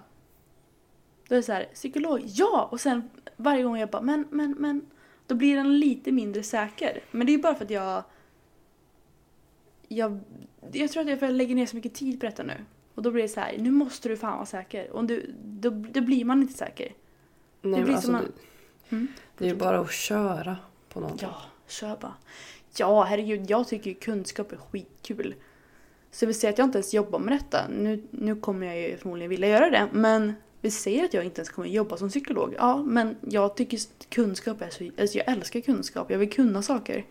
Då 1.29 1.35
är 1.35 1.37
det 1.37 1.43
så 1.43 1.53
här, 1.53 1.65
psykolog, 1.75 2.21
ja! 2.25 2.69
Och 2.73 2.81
sen 2.81 3.11
varje 3.37 3.63
gång 3.63 3.79
jag 3.79 3.91
bara 3.91 4.03
men, 4.03 4.27
men, 4.31 4.57
men. 4.59 4.87
Då 5.27 5.35
blir 5.35 5.57
den 5.57 5.79
lite 5.79 6.13
mindre 6.13 6.43
säker. 6.43 7.01
Men 7.11 7.27
det 7.27 7.35
är 7.35 7.39
bara 7.39 7.55
för 7.55 7.65
att 7.65 7.71
jag... 7.71 8.03
Jag, 9.89 10.21
jag 10.73 10.91
tror 10.91 11.11
att 11.11 11.23
jag 11.23 11.33
lägger 11.33 11.55
ner 11.55 11.67
så 11.67 11.77
mycket 11.77 11.95
tid 11.95 12.21
på 12.21 12.27
detta 12.27 12.43
nu. 12.43 12.65
Och 12.95 13.03
då 13.03 13.11
blir 13.11 13.23
det 13.23 13.29
så 13.29 13.41
här, 13.41 13.59
nu 13.59 13.71
måste 13.71 14.09
du 14.09 14.17
fan 14.17 14.37
vara 14.37 14.47
säker. 14.47 14.91
Och 14.91 15.05
du, 15.05 15.35
då, 15.45 15.71
då 15.71 16.01
blir 16.01 16.25
man 16.25 16.43
inte 16.43 16.55
säker. 16.55 16.93
Nej, 17.63 17.81
Det 17.81 17.85
blir 17.85 17.95
alltså, 17.95 18.07
som 18.07 18.13
man- 18.13 18.25
det, 18.89 18.97
Mm. 18.97 19.09
det 19.39 19.45
är 19.45 19.49
ju 19.49 19.55
bara 19.57 19.79
att 19.81 19.93
köra 19.93 20.57
på 20.89 21.01
någonting. 21.01 21.29
Ja, 21.33 21.43
kör 21.69 21.97
bara. 22.01 22.15
Ja, 22.77 23.03
herregud, 23.03 23.51
jag 23.51 23.69
tycker 23.69 23.91
ju 23.91 23.95
kunskap 23.97 24.53
är 24.53 24.57
skitkul. 24.57 25.35
Så 26.11 26.27
vi 26.27 26.35
säger 26.35 26.53
att 26.53 26.59
jag 26.59 26.67
inte 26.67 26.79
ens 26.79 26.95
jobbar 26.95 27.19
med 27.19 27.33
detta. 27.33 27.69
Nu, 27.69 28.03
nu 28.11 28.37
kommer 28.37 28.67
jag 28.67 28.81
ju 28.81 28.97
förmodligen 28.97 29.31
vilja 29.31 29.49
göra 29.49 29.71
det. 29.71 29.89
Men 29.93 30.35
vi 30.61 30.71
säger 30.71 31.05
att 31.05 31.15
jag 31.15 31.25
inte 31.25 31.41
ens 31.41 31.49
kommer 31.51 31.69
jobba 31.69 31.97
som 31.97 32.09
psykolog. 32.09 32.55
Ja, 32.59 32.83
men 32.83 33.17
jag 33.21 33.57
tycker 33.57 33.79
kunskap 34.09 34.63
är 34.63 34.71
så... 34.71 34.91
Alltså 35.01 35.19
jag 35.19 35.29
älskar 35.29 35.61
kunskap. 35.61 36.11
Jag 36.11 36.19
vill 36.19 36.33
kunna 36.33 36.63
saker. 36.63 37.05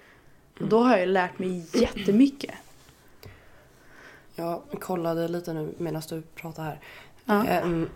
Och 0.60 0.68
då 0.68 0.80
har 0.80 0.98
jag 0.98 1.10
lärt 1.10 1.40
mig 1.40 1.66
jättemycket. 1.74 2.52
Jag 4.36 4.62
kollade 4.80 5.28
lite 5.28 5.54
nu 5.54 5.74
medan 5.78 6.02
du 6.10 6.22
pratade 6.22 6.68
här. 6.68 6.80
Ja. 7.26 7.46
Ehm, 7.48 7.90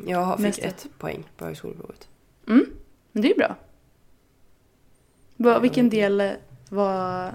jag 0.06 0.40
fick 0.40 0.58
ett 0.58 0.86
poäng 0.98 1.24
på 1.36 1.44
högskoleprovet. 1.44 2.08
Mm, 2.48 2.66
men 3.12 3.22
det 3.22 3.30
är 3.30 3.36
bra. 3.36 3.56
Vilken 5.60 5.90
del 5.90 6.32
var... 6.68 7.32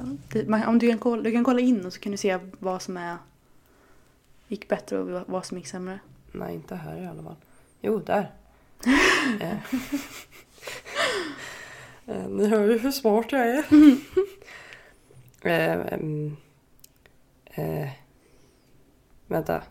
Om 0.67 0.79
du 0.79 0.89
kan, 0.89 0.97
kolla, 0.97 1.21
du 1.23 1.31
kan 1.31 1.43
kolla 1.43 1.59
in 1.59 1.85
och 1.85 1.93
så 1.93 1.99
kan 1.99 2.11
du 2.11 2.17
se 2.17 2.39
vad 2.59 2.81
som 2.81 2.97
är... 2.97 3.17
Gick 4.47 4.67
bättre 4.67 4.99
och 4.99 5.23
vad- 5.27 5.45
som 5.45 5.57
gick 5.57 5.67
sämre. 5.67 5.99
Nej, 6.31 6.55
inte 6.55 6.75
här 6.75 7.01
i 7.01 7.05
alla 7.07 7.23
fall. 7.23 7.35
Jo, 7.81 7.99
där. 7.99 8.31
Eh. 9.39 9.57
Eh, 12.07 12.27
Ni 12.29 12.47
hör 12.47 12.67
ju 12.69 12.77
hur 12.77 12.91
smart 12.91 13.31
jag 13.31 13.47
är. 13.47 13.65
Eh, 15.43 15.79
eh, 17.45 17.89
vänta. 19.27 19.61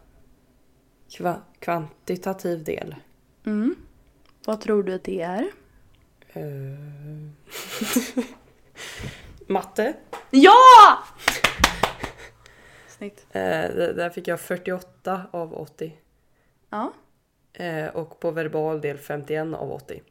Kva, 1.11 1.43
kvantitativ 1.59 2.65
del. 2.65 2.97
Mm. 3.47 3.77
Vad 4.47 4.61
tror 4.61 4.83
du 4.83 4.95
att 4.95 5.05
det 5.05 5.21
är? 5.21 5.51
Eh, 6.33 6.45
Matte. 9.47 9.95
Ja! 10.31 10.55
Snyggt. 12.89 13.27
Eh, 13.31 13.71
där 13.73 14.11
fick 14.11 14.29
jag 14.29 14.41
48 14.41 15.23
av 15.31 15.55
80. 15.55 15.97
Ja. 16.71 16.93
Eh, 17.53 17.87
och 17.87 18.21
på 18.21 18.31
verbal 18.31 18.81
del 18.81 18.99
51 18.99 19.55
av 19.55 19.73
80. 19.73 20.03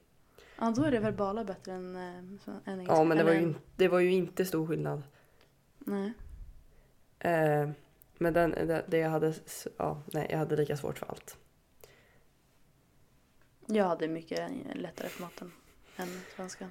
ja, 0.59 0.73
då 0.75 0.83
är 0.83 0.91
det 0.91 0.99
verbala 0.99 1.43
bättre 1.43 1.71
än, 1.71 1.95
äh, 1.95 2.01
än 2.01 2.39
engelska. 2.65 2.95
Ja, 2.95 3.03
men 3.03 3.17
det 3.17 3.23
var, 3.23 3.33
ju, 3.33 3.53
det 3.75 3.87
var 3.87 3.99
ju 3.99 4.11
inte 4.11 4.45
stor 4.45 4.67
skillnad. 4.67 5.03
Nej. 5.77 6.13
Eh, 7.19 7.69
men 8.19 8.33
den, 8.33 8.51
det, 8.51 8.85
det 8.87 8.97
jag 8.97 9.09
hade, 9.09 9.33
ja, 9.77 10.01
nej, 10.13 10.27
jag 10.29 10.37
hade 10.37 10.55
lika 10.55 10.77
svårt 10.77 10.97
för 10.97 11.05
allt. 11.05 11.37
Jag 13.65 13.85
hade 13.85 14.07
mycket 14.07 14.51
lättare 14.75 15.09
för 15.09 15.21
matten 15.21 15.51
än 15.95 16.21
svenskan. 16.35 16.69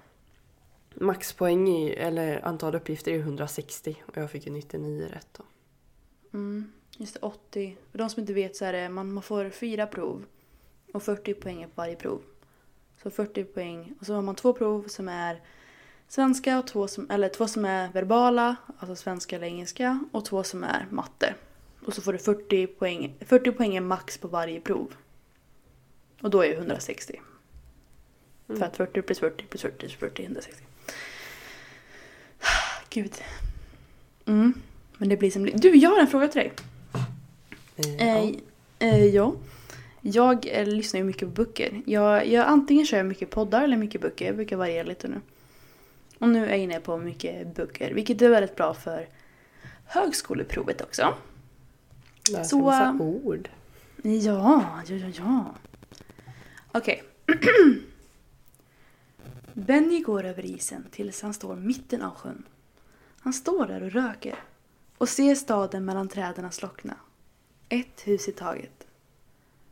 Maxpoäng 0.95 1.69
i, 1.69 1.91
eller 1.91 2.45
antal 2.45 2.75
uppgifter 2.75 3.13
är 3.13 3.19
160 3.19 3.97
och 4.07 4.17
jag 4.17 4.31
fick 4.31 4.47
ju 4.47 4.53
99 4.53 5.09
rätt 5.09 5.29
då. 5.33 5.45
Mm. 6.33 6.73
Just 6.97 7.15
det, 7.15 7.21
80. 7.21 7.77
För 7.91 7.99
de 7.99 8.11
som 8.11 8.21
inte 8.21 8.33
vet 8.33 8.57
så 8.57 8.65
är 8.65 8.73
det, 8.73 8.89
man, 8.89 9.13
man 9.13 9.23
får 9.23 9.51
fyra 9.51 9.87
prov 9.87 10.25
och 10.93 11.03
40 11.03 11.35
poäng 11.35 11.65
på 11.65 11.73
varje 11.75 11.97
prov. 11.97 12.23
Så 13.03 13.11
40 13.11 13.45
poäng 13.45 13.95
och 14.01 14.07
så 14.07 14.15
har 14.15 14.23
man 14.23 14.35
två 14.35 14.53
prov 14.53 14.89
som 14.89 15.09
är 15.09 15.43
svenska 16.09 16.59
och 16.59 16.66
två 16.66 16.88
som, 16.88 17.11
eller 17.11 17.29
två 17.29 17.49
som 17.49 17.64
är 17.64 17.88
verbala, 17.88 18.57
alltså 18.79 18.97
svenska 18.97 19.37
eller 19.37 19.47
engelska 19.47 20.05
och 20.12 20.25
två 20.25 20.42
som 20.42 20.64
är 20.64 20.87
matte. 20.90 21.35
Och 21.87 21.94
så 21.94 22.03
får 22.03 22.12
du 22.12 22.18
40 22.18 22.66
poäng, 22.66 23.14
40 23.21 23.53
poäng 23.53 23.77
är 23.77 23.81
max 23.81 24.18
på 24.18 24.29
varje 24.29 24.61
prov. 24.61 24.94
Och 26.21 26.31
då 26.31 26.44
är 26.44 26.49
det 26.49 26.55
160. 26.55 27.21
För 28.47 28.62
att 28.62 28.77
40 28.77 29.03
plus 29.03 29.18
40 29.18 29.44
plus 29.44 29.62
40 29.62 29.77
plus 29.79 29.94
40 29.94 30.23
är 30.23 30.27
160. 30.27 30.62
Gud. 32.90 33.12
Mm. 34.27 34.55
Men 34.99 35.09
det 35.09 35.16
blir 35.16 35.31
som. 35.31 35.44
Du, 35.44 35.77
jag 35.77 35.90
har 35.90 36.01
en 36.01 36.07
fråga 36.07 36.29
till 36.29 36.40
dig. 36.40 36.53
Eh, 37.99 38.25
ja. 38.25 38.33
eh, 38.79 39.05
ja. 39.05 39.35
Jag 40.01 40.47
eh, 40.47 40.66
lyssnar 40.66 41.01
ju 41.01 41.05
mycket 41.05 41.29
på 41.29 41.35
böcker. 41.35 41.83
Jag, 41.87 42.27
jag 42.27 42.47
antingen 42.47 42.87
kör 42.87 42.97
jag 42.97 43.07
mycket 43.07 43.31
poddar 43.31 43.64
eller 43.64 43.77
mycket 43.77 44.01
böcker. 44.01 44.27
Jag 44.27 44.37
brukar 44.37 44.57
variera 44.57 44.83
lite 44.83 45.09
nu. 45.09 45.21
Och 46.18 46.28
nu 46.28 46.44
är 46.44 46.48
jag 46.48 46.59
inne 46.59 46.81
på 46.81 46.96
mycket 46.96 47.54
böcker, 47.54 47.94
vilket 47.94 48.22
är 48.22 48.28
väldigt 48.28 48.57
bra 48.57 48.74
för 48.74 49.09
högskoleprovet 49.85 50.81
också. 50.81 51.14
Läsa 52.31 52.44
så, 52.44 52.59
massa 52.59 52.85
äh, 52.85 53.00
ord. 53.00 53.48
Ja, 54.02 54.83
ja, 54.87 54.94
ja, 54.94 55.09
ja. 55.16 55.54
Okej. 56.72 57.02
Benny 59.52 60.00
går 60.00 60.24
över 60.24 60.44
isen 60.46 60.87
tills 60.90 61.22
han 61.22 61.35
står 61.35 61.57
mitten 61.57 62.02
av 62.02 62.14
sjön. 62.14 62.44
Han 63.20 63.33
står 63.33 63.66
där 63.66 63.83
och 63.83 63.92
röker 63.92 64.35
och 64.98 65.09
ser 65.09 65.35
staden 65.35 65.85
mellan 65.85 66.09
träden 66.09 66.52
slockna. 66.52 66.94
Ett 67.68 68.00
hus 68.04 68.28
i 68.28 68.33
taget. 68.33 68.87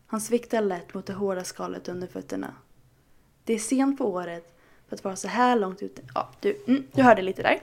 Han 0.06 0.20
sviktar 0.20 0.60
lätt 0.60 0.94
mot 0.94 1.06
det 1.06 1.12
hårda 1.12 1.44
skalet 1.44 1.88
under 1.88 2.06
fötterna. 2.06 2.54
Det 3.44 3.54
är 3.54 3.58
sent 3.58 3.98
på 3.98 4.12
året 4.12 4.55
för 4.88 4.96
att 4.96 5.04
vara 5.04 5.16
så 5.16 5.28
här 5.28 5.56
långt 5.58 5.82
ute. 5.82 6.02
Ja, 6.14 6.28
du, 6.40 6.62
mm, 6.68 6.86
du 6.92 7.02
hörde 7.02 7.22
lite 7.22 7.42
där. 7.42 7.60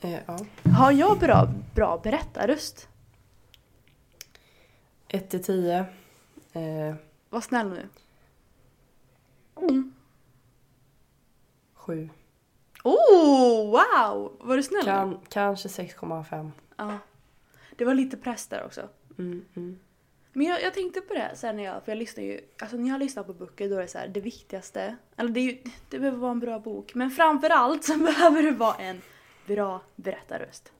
Eh, 0.00 0.20
ja. 0.26 0.38
Har 0.78 0.92
jag 0.92 1.18
bra, 1.18 1.48
bra 1.74 2.00
berättarröst? 2.02 2.88
1 5.08 5.30
till 5.30 5.44
10. 5.44 5.78
Eh, 6.52 6.94
Var 7.30 7.40
snäll 7.40 7.68
nu. 7.68 7.88
Mm. 9.56 9.92
7. 11.74 12.10
Oh, 12.84 13.66
wow! 13.70 14.36
Var 14.40 14.56
du 14.56 14.62
snäll? 14.62 14.84
Kan, 14.84 15.20
kanske 15.28 15.68
6,5. 15.68 16.50
Ja. 16.76 16.98
Det 17.76 17.84
var 17.84 17.94
lite 17.94 18.16
press 18.16 18.46
där 18.46 18.64
också. 18.64 18.88
Mm, 19.18 19.44
mm. 19.56 19.78
Men 20.38 20.46
jag, 20.46 20.62
jag 20.62 20.74
tänkte 20.74 21.00
på 21.00 21.14
det 21.14 21.30
sen 21.34 21.56
när 21.56 21.64
jag, 21.64 21.84
för 21.84 21.92
jag 21.92 21.98
lyssnar 21.98 22.24
ju, 22.24 22.40
alltså 22.58 22.76
när 22.76 22.88
jag 22.88 22.98
lyssnar 22.98 23.22
på 23.22 23.32
böcker 23.32 23.68
då 23.68 23.76
är 23.76 23.80
det 23.80 23.88
så 23.88 23.98
här, 23.98 24.08
det 24.08 24.20
viktigaste, 24.20 24.96
eller 25.16 25.30
det, 25.30 25.40
är 25.40 25.44
ju, 25.44 25.58
det 25.88 25.98
behöver 25.98 26.18
vara 26.18 26.30
en 26.30 26.40
bra 26.40 26.58
bok, 26.58 26.94
men 26.94 27.10
framförallt 27.10 27.84
så 27.84 27.98
behöver 27.98 28.42
det 28.42 28.50
vara 28.50 28.74
en 28.74 29.02
bra 29.46 29.80
berättarröst. 29.96 30.72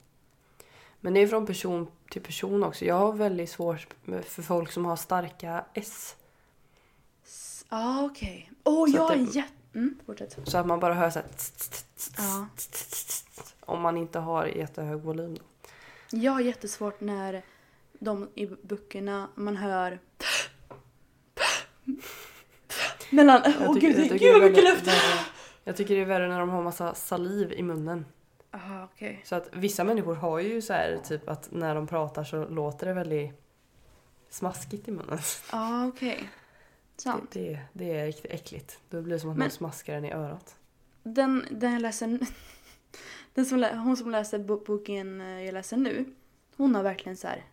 Men 1.00 1.14
det 1.14 1.20
är 1.20 1.26
från 1.26 1.46
person 1.46 1.90
till 2.10 2.22
person 2.22 2.64
också. 2.64 2.84
Jag 2.84 2.94
har 2.94 3.12
väldigt 3.12 3.50
svårt 3.50 3.86
för 4.24 4.42
folk 4.42 4.72
som 4.72 4.84
har 4.84 4.96
starka 4.96 5.64
S. 5.74 6.16
Ja, 7.68 8.04
okej. 8.04 8.52
Åh, 8.64 8.90
Så 8.90 8.96
jag 8.96 9.12
är 9.12 9.36
jätte... 9.36 9.52
Mm, 9.74 9.98
fortsätt. 10.06 10.38
Så 10.44 10.58
att 10.58 10.66
man 10.66 10.80
bara 10.80 10.94
hör 10.94 11.10
så 11.10 11.18
här, 11.18 11.28
Ja. 12.18 12.46
Om 13.60 13.80
man 13.80 13.96
inte 13.96 14.18
har 14.18 14.46
jättehög 14.46 15.00
volym. 15.00 15.38
Jag 16.10 16.32
har 16.32 16.40
jättesvårt 16.40 17.00
när 17.00 17.42
de 17.98 18.28
i 18.34 18.46
böckerna 18.46 19.28
man 19.34 19.56
hör 19.56 19.98
mellan... 23.10 23.42
Åh 23.46 23.52
Jag 23.62 23.74
tycker- 23.74 23.88
gud, 23.88 23.98
jag 23.98 24.08
tycker 24.10 24.18
gud 24.18 24.32
vad 24.32 24.42
det 24.42 24.46
är 24.46 24.50
mycket 24.50 24.64
luft! 24.64 24.86
Jag 25.64 25.76
tycker 25.76 25.94
det 25.96 26.00
är 26.00 26.04
värre 26.06 26.28
när 26.28 26.40
de 26.40 26.48
har 26.48 26.62
massa 26.62 26.94
saliv 26.94 27.52
i 27.52 27.62
munnen. 27.62 28.04
Aha, 28.50 28.88
okej. 28.94 29.20
Så 29.24 29.34
att 29.34 29.48
vissa 29.52 29.84
människor 29.84 30.14
har 30.14 30.38
ju 30.38 30.62
så 30.62 30.72
här 30.72 30.98
typ 31.04 31.28
att 31.28 31.48
när 31.52 31.74
de 31.74 31.86
pratar 31.86 32.24
så 32.24 32.48
låter 32.48 32.86
det 32.86 32.92
väldigt 32.92 33.32
smaskigt 34.30 34.88
i 34.88 34.90
munnen. 34.90 35.18
Ja, 35.52 35.86
okej. 35.86 36.28
Det, 36.96 37.02
Sant. 37.02 37.30
det, 37.32 37.58
det 37.72 37.96
är 37.96 38.06
riktigt 38.06 38.30
äckligt. 38.30 38.78
Då 38.90 39.02
blir 39.02 39.14
det 39.14 39.20
som 39.20 39.30
att 39.30 39.36
Men- 39.36 39.44
någon 39.44 39.50
smaskar 39.50 39.94
den 39.94 40.04
i 40.04 40.12
örat. 40.12 40.56
Den, 41.02 41.44
den 41.50 41.72
jag 41.72 41.82
läser... 41.82 42.18
Den 43.34 43.46
som, 43.46 43.62
hon 43.62 43.96
som 43.96 44.10
läser 44.10 44.38
bo- 44.38 44.64
boken 44.66 45.20
eh, 45.20 45.44
jag 45.44 45.52
läser 45.52 45.76
nu, 45.76 46.04
hon 46.56 46.74
har 46.74 46.82
verkligen 46.82 47.16
så 47.16 47.26
här. 47.26 47.44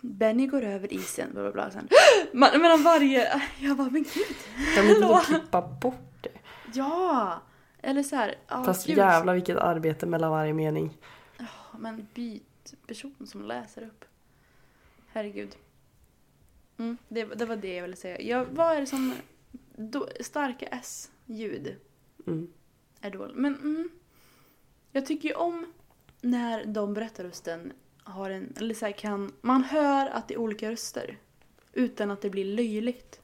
Benny 0.00 0.46
går 0.46 0.62
över 0.62 0.92
isen, 0.92 1.32
bla 1.32 1.42
bla 1.42 1.52
bla. 1.52 1.70
Sen, 1.70 1.88
Man, 2.32 2.60
mellan 2.60 2.82
varje... 2.82 3.42
Jag 3.58 3.76
bara, 3.76 3.90
men 3.90 4.02
gud. 4.02 4.36
Vi 4.84 4.90
inte 4.90 5.04
Hallå? 5.06 5.20
klippa 5.24 5.62
bort 5.62 6.12
det? 6.20 6.38
Ja! 6.74 7.42
Eller 7.82 8.02
så 8.02 8.16
här, 8.16 8.34
ja, 8.48 8.64
Fast 8.64 8.86
gud. 8.86 8.96
jävlar 8.96 9.34
vilket 9.34 9.56
arbete 9.56 10.06
mellan 10.06 10.30
varje 10.30 10.52
mening. 10.52 10.98
Men 11.78 12.06
byt 12.14 12.74
person 12.86 13.26
som 13.26 13.42
läser 13.42 13.82
upp. 13.82 14.04
Herregud. 15.12 15.56
Mm, 16.78 16.96
det, 17.08 17.24
det 17.24 17.44
var 17.46 17.56
det 17.56 17.74
jag 17.74 17.82
ville 17.82 17.96
säga. 17.96 18.20
Ja, 18.20 18.46
vad 18.50 18.76
är 18.76 18.80
det 18.80 18.86
som... 18.86 19.14
Då, 19.76 20.08
starka 20.20 20.66
S-ljud 20.66 21.76
Mm. 22.26 22.48
är 23.00 23.10
dåligt. 23.10 23.36
Men 23.36 23.54
mm, 23.54 23.88
jag 24.92 25.06
tycker 25.06 25.28
ju 25.28 25.34
om 25.34 25.66
när 26.20 26.64
de 26.64 26.94
berättarrösten 26.94 27.72
har 28.04 28.30
en... 28.30 28.54
Eller 28.56 28.74
så 28.74 28.84
här, 28.86 28.92
kan... 28.92 29.32
Man 29.40 29.64
hör 29.64 30.06
att 30.06 30.28
det 30.28 30.34
är 30.34 30.38
olika 30.38 30.70
röster. 30.70 31.18
Utan 31.72 32.10
att 32.10 32.20
det 32.20 32.30
blir 32.30 32.44
löjligt. 32.44 33.20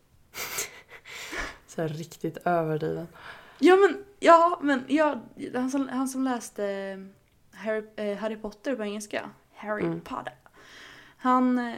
Så 1.67 1.83
här 1.83 1.89
riktigt 1.89 2.37
överdriven. 2.45 3.09
Ja 3.59 3.77
men, 3.77 4.05
ja 4.19 4.59
men, 4.63 4.85
ja, 4.89 5.21
han, 5.55 5.71
som, 5.71 5.89
han 5.89 6.09
som 6.09 6.25
läste 6.25 6.63
Harry, 7.53 7.83
eh, 7.97 8.19
Harry 8.19 8.37
Potter 8.37 8.77
på 8.77 8.83
engelska, 8.83 9.31
Harry 9.55 9.85
Mm. 9.85 10.01
Potter. 10.01 10.35
Han 11.17 11.59
eh, 11.59 11.75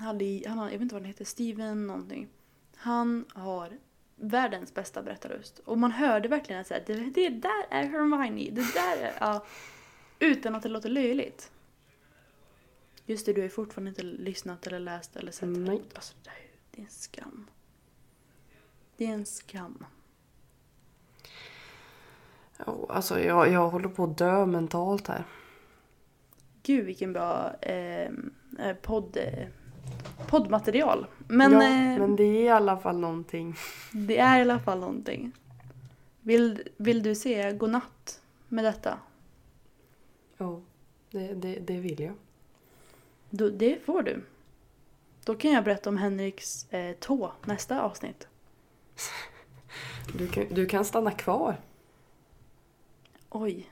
hade, 0.00 0.42
han 0.46 0.58
jag 0.58 0.70
vet 0.70 0.80
inte 0.80 0.94
vad 0.94 1.02
han 1.02 1.08
heter, 1.08 1.24
Steven 1.24 1.86
någonting. 1.86 2.28
Han 2.76 3.24
har 3.34 3.78
världens 4.16 4.74
bästa 4.74 5.02
berättarröst. 5.02 5.58
Och 5.58 5.78
man 5.78 5.92
hörde 5.92 6.28
verkligen 6.28 6.60
att 6.60 6.66
så 6.66 6.74
här, 6.74 6.82
det, 6.86 6.94
det 6.94 7.28
där 7.28 7.66
är 7.70 7.84
Hermione, 7.84 8.50
det 8.50 8.74
där 8.74 8.96
är, 8.96 9.12
ja. 9.20 9.44
Utan 10.18 10.54
att 10.54 10.62
det 10.62 10.68
låter 10.68 10.88
löjligt. 10.88 11.50
Just 13.06 13.26
det, 13.26 13.32
du 13.32 13.40
har 13.40 13.46
ju 13.46 13.50
fortfarande 13.50 13.88
inte 13.88 14.02
lyssnat 14.02 14.66
eller 14.66 14.78
läst 14.78 15.16
eller 15.16 15.32
sett. 15.32 15.48
Nej. 15.48 15.82
Alltså, 15.94 16.14
det, 16.22 16.30
är, 16.30 16.36
det 16.70 16.80
är 16.80 16.84
en 16.84 16.90
skam. 16.90 17.46
Det 18.96 19.06
är 19.06 19.12
en 19.12 19.26
skam. 19.26 19.84
Alltså 22.88 23.20
jag, 23.20 23.52
jag 23.52 23.68
håller 23.70 23.88
på 23.88 24.04
att 24.04 24.18
dö 24.18 24.46
mentalt 24.46 25.08
här. 25.08 25.24
Gud 26.62 26.86
vilken 26.86 27.12
bra 27.12 27.52
eh, 27.60 28.10
eh, 28.58 28.76
podd, 28.82 29.16
eh, 29.16 29.48
poddmaterial. 30.26 31.06
Men, 31.28 31.52
ja, 31.52 31.62
eh, 31.62 31.98
men 31.98 32.16
det 32.16 32.24
är 32.24 32.42
i 32.42 32.48
alla 32.48 32.78
fall 32.78 32.98
någonting. 32.98 33.56
det 33.92 34.18
är 34.18 34.38
i 34.38 34.40
alla 34.40 34.58
fall 34.58 34.80
någonting. 34.80 35.32
Vill, 36.20 36.62
vill 36.76 37.02
du 37.02 37.14
säga 37.14 37.52
godnatt 37.52 38.20
med 38.48 38.64
detta? 38.64 38.98
Ja, 40.36 40.60
det, 41.10 41.34
det, 41.34 41.54
det 41.54 41.80
vill 41.80 42.00
jag. 42.00 42.14
Då, 43.30 43.48
det 43.48 43.84
får 43.84 44.02
du. 44.02 44.24
Då 45.24 45.34
kan 45.34 45.52
jag 45.52 45.64
berätta 45.64 45.90
om 45.90 45.96
Henriks 45.96 46.72
eh, 46.72 46.96
tå 46.96 47.32
nästa 47.44 47.82
avsnitt. 47.82 48.28
Du 50.18 50.28
kan, 50.28 50.44
du 50.50 50.66
kan 50.66 50.84
stanna 50.84 51.10
kvar. 51.10 51.60
Oj. 53.30 53.70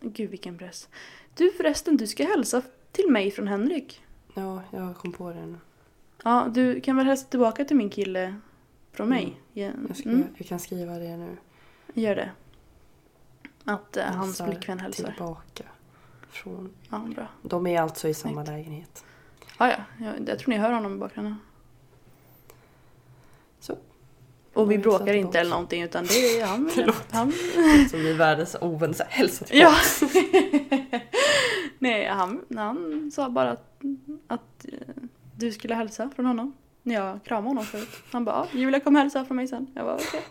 Gud 0.00 0.30
vilken 0.30 0.58
press. 0.58 0.88
Du 1.34 1.50
förresten, 1.52 1.96
du 1.96 2.06
ska 2.06 2.24
hälsa 2.24 2.62
till 2.92 3.10
mig 3.10 3.30
från 3.30 3.48
Henrik. 3.48 4.04
Ja, 4.34 4.62
jag 4.70 4.96
kom 4.96 5.12
på 5.12 5.30
det 5.32 5.46
nu. 5.46 5.58
Ja, 6.24 6.46
du 6.54 6.80
kan 6.80 6.96
väl 6.96 7.06
hälsa 7.06 7.26
tillbaka 7.28 7.64
till 7.64 7.76
min 7.76 7.90
kille 7.90 8.40
från 8.92 9.08
mig? 9.08 9.40
Ja, 9.52 9.70
Jag, 9.88 9.96
ska, 9.96 10.08
mm, 10.08 10.24
jag 10.36 10.46
kan 10.46 10.58
skriva 10.58 10.98
det 10.98 11.16
nu. 11.16 11.36
gör 11.94 12.14
det. 12.16 12.30
Att 13.64 13.96
eh, 13.96 14.04
hans 14.04 14.42
flickvän 14.42 14.78
hälsar. 14.78 15.10
Tillbaka. 15.12 15.64
Från... 16.34 16.74
Bra. 17.14 17.26
De 17.42 17.66
är 17.66 17.80
alltså 17.80 18.08
i 18.08 18.14
samma 18.14 18.34
Snyggt. 18.44 18.48
lägenhet. 18.48 19.04
Ah, 19.56 19.68
ja, 19.68 19.76
jag, 20.00 20.28
jag 20.28 20.38
tror 20.38 20.50
ni 20.50 20.56
hör 20.56 20.72
honom 20.72 20.94
i 20.94 20.98
bakgrunden. 20.98 21.36
Så. 23.60 23.78
Och 24.54 24.70
vi 24.70 24.78
bråkar 24.78 25.12
inte 25.14 25.40
eller 25.40 25.50
någonting 25.50 25.82
utan 25.82 26.06
det 26.06 26.40
är 26.40 26.46
han. 26.46 26.70
han 27.10 27.32
Som 27.90 28.00
i 28.00 28.12
världens 28.12 28.56
ovän, 28.60 28.94
så 28.94 29.02
här, 29.02 29.10
hälsa 29.10 29.44
tillbaka. 29.44 29.76
ja. 30.92 30.98
Nej, 31.78 32.06
han, 32.06 32.44
han 32.56 33.10
sa 33.14 33.30
bara 33.30 33.50
att, 33.50 33.80
att 34.26 34.64
eh, 34.72 34.78
du 35.36 35.52
skulle 35.52 35.74
hälsa 35.74 36.10
från 36.16 36.26
honom. 36.26 36.52
När 36.82 36.94
jag 36.94 37.24
kramade 37.24 37.48
honom 37.48 37.64
förut. 37.64 37.88
Han 38.12 38.24
bara, 38.24 38.34
ja, 38.52 38.58
Julia 38.58 38.80
kom 38.80 38.96
hälsa 38.96 39.24
från 39.24 39.36
mig 39.36 39.48
sen. 39.48 39.66
Jag 39.74 39.84
bara, 39.84 39.94
okej. 39.94 40.22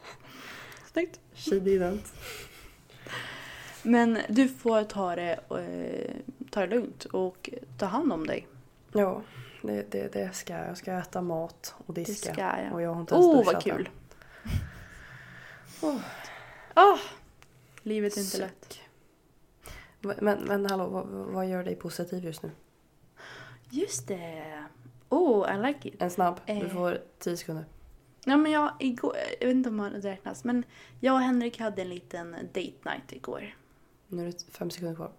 Snyggt. 0.92 1.20
She 1.34 1.56
didn't. 1.56 2.14
Men 3.84 4.18
du 4.30 4.48
får 4.48 4.84
ta 4.84 5.16
det, 5.16 5.32
eh, 5.50 6.16
ta 6.52 6.60
det 6.60 6.68
lugnt 6.76 7.06
och 7.06 7.50
ta 7.78 7.86
hand 7.86 8.14
om 8.14 8.28
dig. 8.28 8.48
Ja, 8.94 9.22
det, 9.62 9.92
det, 9.92 10.14
det 10.14 10.36
ska 10.36 10.54
jag. 10.54 10.68
Jag 10.68 10.78
ska 10.78 10.94
äta 10.94 11.22
mat 11.22 11.76
och 11.86 11.94
Det 11.94 12.04
diska. 12.04 12.34
ska 12.34 12.42
jag. 12.42 12.74
Och 12.74 12.82
jag 12.82 12.94
har 12.94 13.02
inte 13.02 13.16
ens 13.16 13.26
Åh, 13.28 13.38
duschat 13.38 13.54
vad 13.54 13.64
kul. 13.64 13.90
Åh. 15.82 15.98
Ah, 16.74 16.98
livet 17.84 18.18
är 18.18 18.22
inte 18.22 18.38
lätt. 18.38 18.66
Suck. 18.74 18.82
Va- 20.02 20.14
Men, 20.22 20.40
men 20.44 20.66
hallå, 20.66 20.88
vad, 20.88 21.06
vad 21.08 21.48
gör 21.50 21.64
dig 21.64 21.76
positiv 21.76 22.26
just 22.26 22.44
nu? 22.44 22.52
Just 23.70 24.08
det. 24.08 24.64
Oh, 25.10 25.56
I 25.56 25.68
like 25.68 25.90
it. 25.90 26.02
En 26.02 26.10
snabb. 26.12 26.40
Du 26.46 26.54
Eh. 26.54 26.68
får 26.70 26.98
10 27.20 27.38
sekunder. 27.38 27.66
Ja, 28.26 28.38
men 28.38 28.52
jag, 28.52 28.72
igår, 28.80 29.16
jag 29.40 29.48
vet 29.48 29.56
inte 29.56 29.70
om 29.70 29.78
det 29.78 30.00
räknas, 30.10 30.44
men 30.44 30.64
jag 31.00 31.14
och 31.16 31.22
Henrik 31.22 31.60
hade 31.60 31.82
en 31.82 31.90
liten 31.90 32.32
date 32.32 32.58
night 32.86 33.12
igår. 33.12 33.56
Nu 34.08 34.22
är 34.22 34.26
det 34.26 34.46
fem 34.52 34.70
sekunder 34.70 34.96
kvar. 34.96 35.12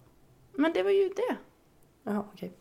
Men 0.53 0.73
det 0.73 0.83
var 0.83 0.91
ju 0.91 1.09
det. 1.09 1.37
Jaha, 2.03 2.25
okej. 2.33 2.53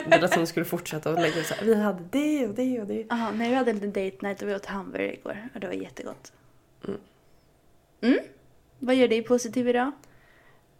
det 0.06 0.20
lät 0.20 0.32
som 0.32 0.40
du 0.40 0.46
skulle 0.46 0.64
fortsätta 0.64 1.10
och 1.12 1.20
lägga 1.20 1.44
så 1.44 1.54
här. 1.54 1.64
Vi 1.64 1.74
hade 1.74 2.04
det 2.10 2.48
och 2.48 2.54
det 2.54 2.80
och 2.80 2.86
det. 2.86 3.06
Aha, 3.10 3.30
nej, 3.30 3.50
vi 3.50 3.54
hade 3.56 3.70
en 3.70 3.92
date 3.92 4.16
night 4.20 4.42
och 4.42 4.48
vi 4.48 4.54
åt 4.54 4.66
hamburgare 4.66 5.14
igår 5.14 5.48
och 5.54 5.60
det 5.60 5.66
var 5.66 5.74
jättegott. 5.74 6.32
Mm. 6.84 7.00
Mm? 8.00 8.18
Vad 8.78 8.94
gör 8.94 9.08
dig 9.08 9.22
positiv 9.22 9.68
idag? 9.68 9.92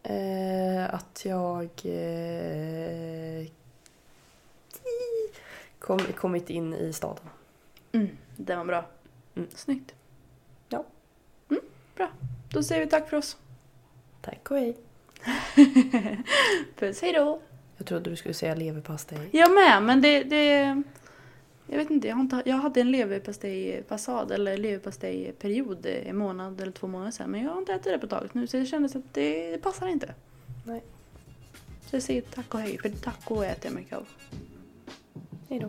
Eh, 0.02 0.94
att 0.94 1.24
jag 1.24 1.70
eh, 1.84 3.46
kom, 5.78 5.98
kommit 5.98 6.50
in 6.50 6.74
i 6.74 6.92
staden. 6.92 7.24
Mm, 7.92 8.08
det 8.36 8.56
var 8.56 8.64
bra. 8.64 8.84
Mm. 9.34 9.48
Snyggt. 9.54 9.94
Ja. 10.68 10.84
Mm, 11.50 11.62
bra. 11.96 12.10
Då 12.50 12.62
säger 12.62 12.84
vi 12.84 12.90
tack 12.90 13.10
för 13.10 13.16
oss. 13.16 13.36
Tack 14.22 14.50
och 14.50 14.56
hej. 14.56 14.76
Puss, 16.78 17.02
hej 17.02 17.12
då! 17.12 17.40
Jag 17.76 17.86
trodde 17.86 18.10
du 18.10 18.16
skulle 18.16 18.34
säga 18.34 18.54
leverpastej. 18.54 19.28
Jag 19.32 19.54
med, 19.54 19.82
men 19.82 20.02
det... 20.02 20.22
det 20.22 20.82
jag 21.66 21.78
vet 21.78 21.90
inte, 21.90 22.08
jag, 22.08 22.20
inte, 22.20 22.42
jag 22.44 22.56
hade 22.56 22.80
en 22.80 22.90
leverpastejfasad 22.90 24.30
eller 24.30 24.56
leverpastejperiod 24.56 25.86
en 25.86 26.16
månad 26.16 26.60
eller 26.60 26.72
två 26.72 26.86
månader 26.86 27.10
sedan. 27.10 27.30
Men 27.30 27.42
jag 27.42 27.50
har 27.50 27.58
inte 27.58 27.72
ätit 27.72 27.84
det 27.84 27.98
på 27.98 28.06
ett 28.06 28.10
tag 28.10 28.28
nu 28.32 28.46
så 28.46 28.56
det 28.56 28.66
kändes 28.66 28.96
att 28.96 29.14
det, 29.14 29.50
det 29.50 29.58
passar 29.58 29.88
inte. 29.88 30.14
Nej. 30.66 30.82
Så 31.86 31.96
jag 31.96 32.02
säger 32.02 32.22
tack 32.22 32.54
och 32.54 32.60
hej, 32.60 32.78
för 32.78 32.88
taco 32.88 33.42
äter 33.42 33.64
jag 33.64 33.74
mycket 33.74 33.98
av. 33.98 34.06
Hej 35.48 35.60
då. 35.60 35.68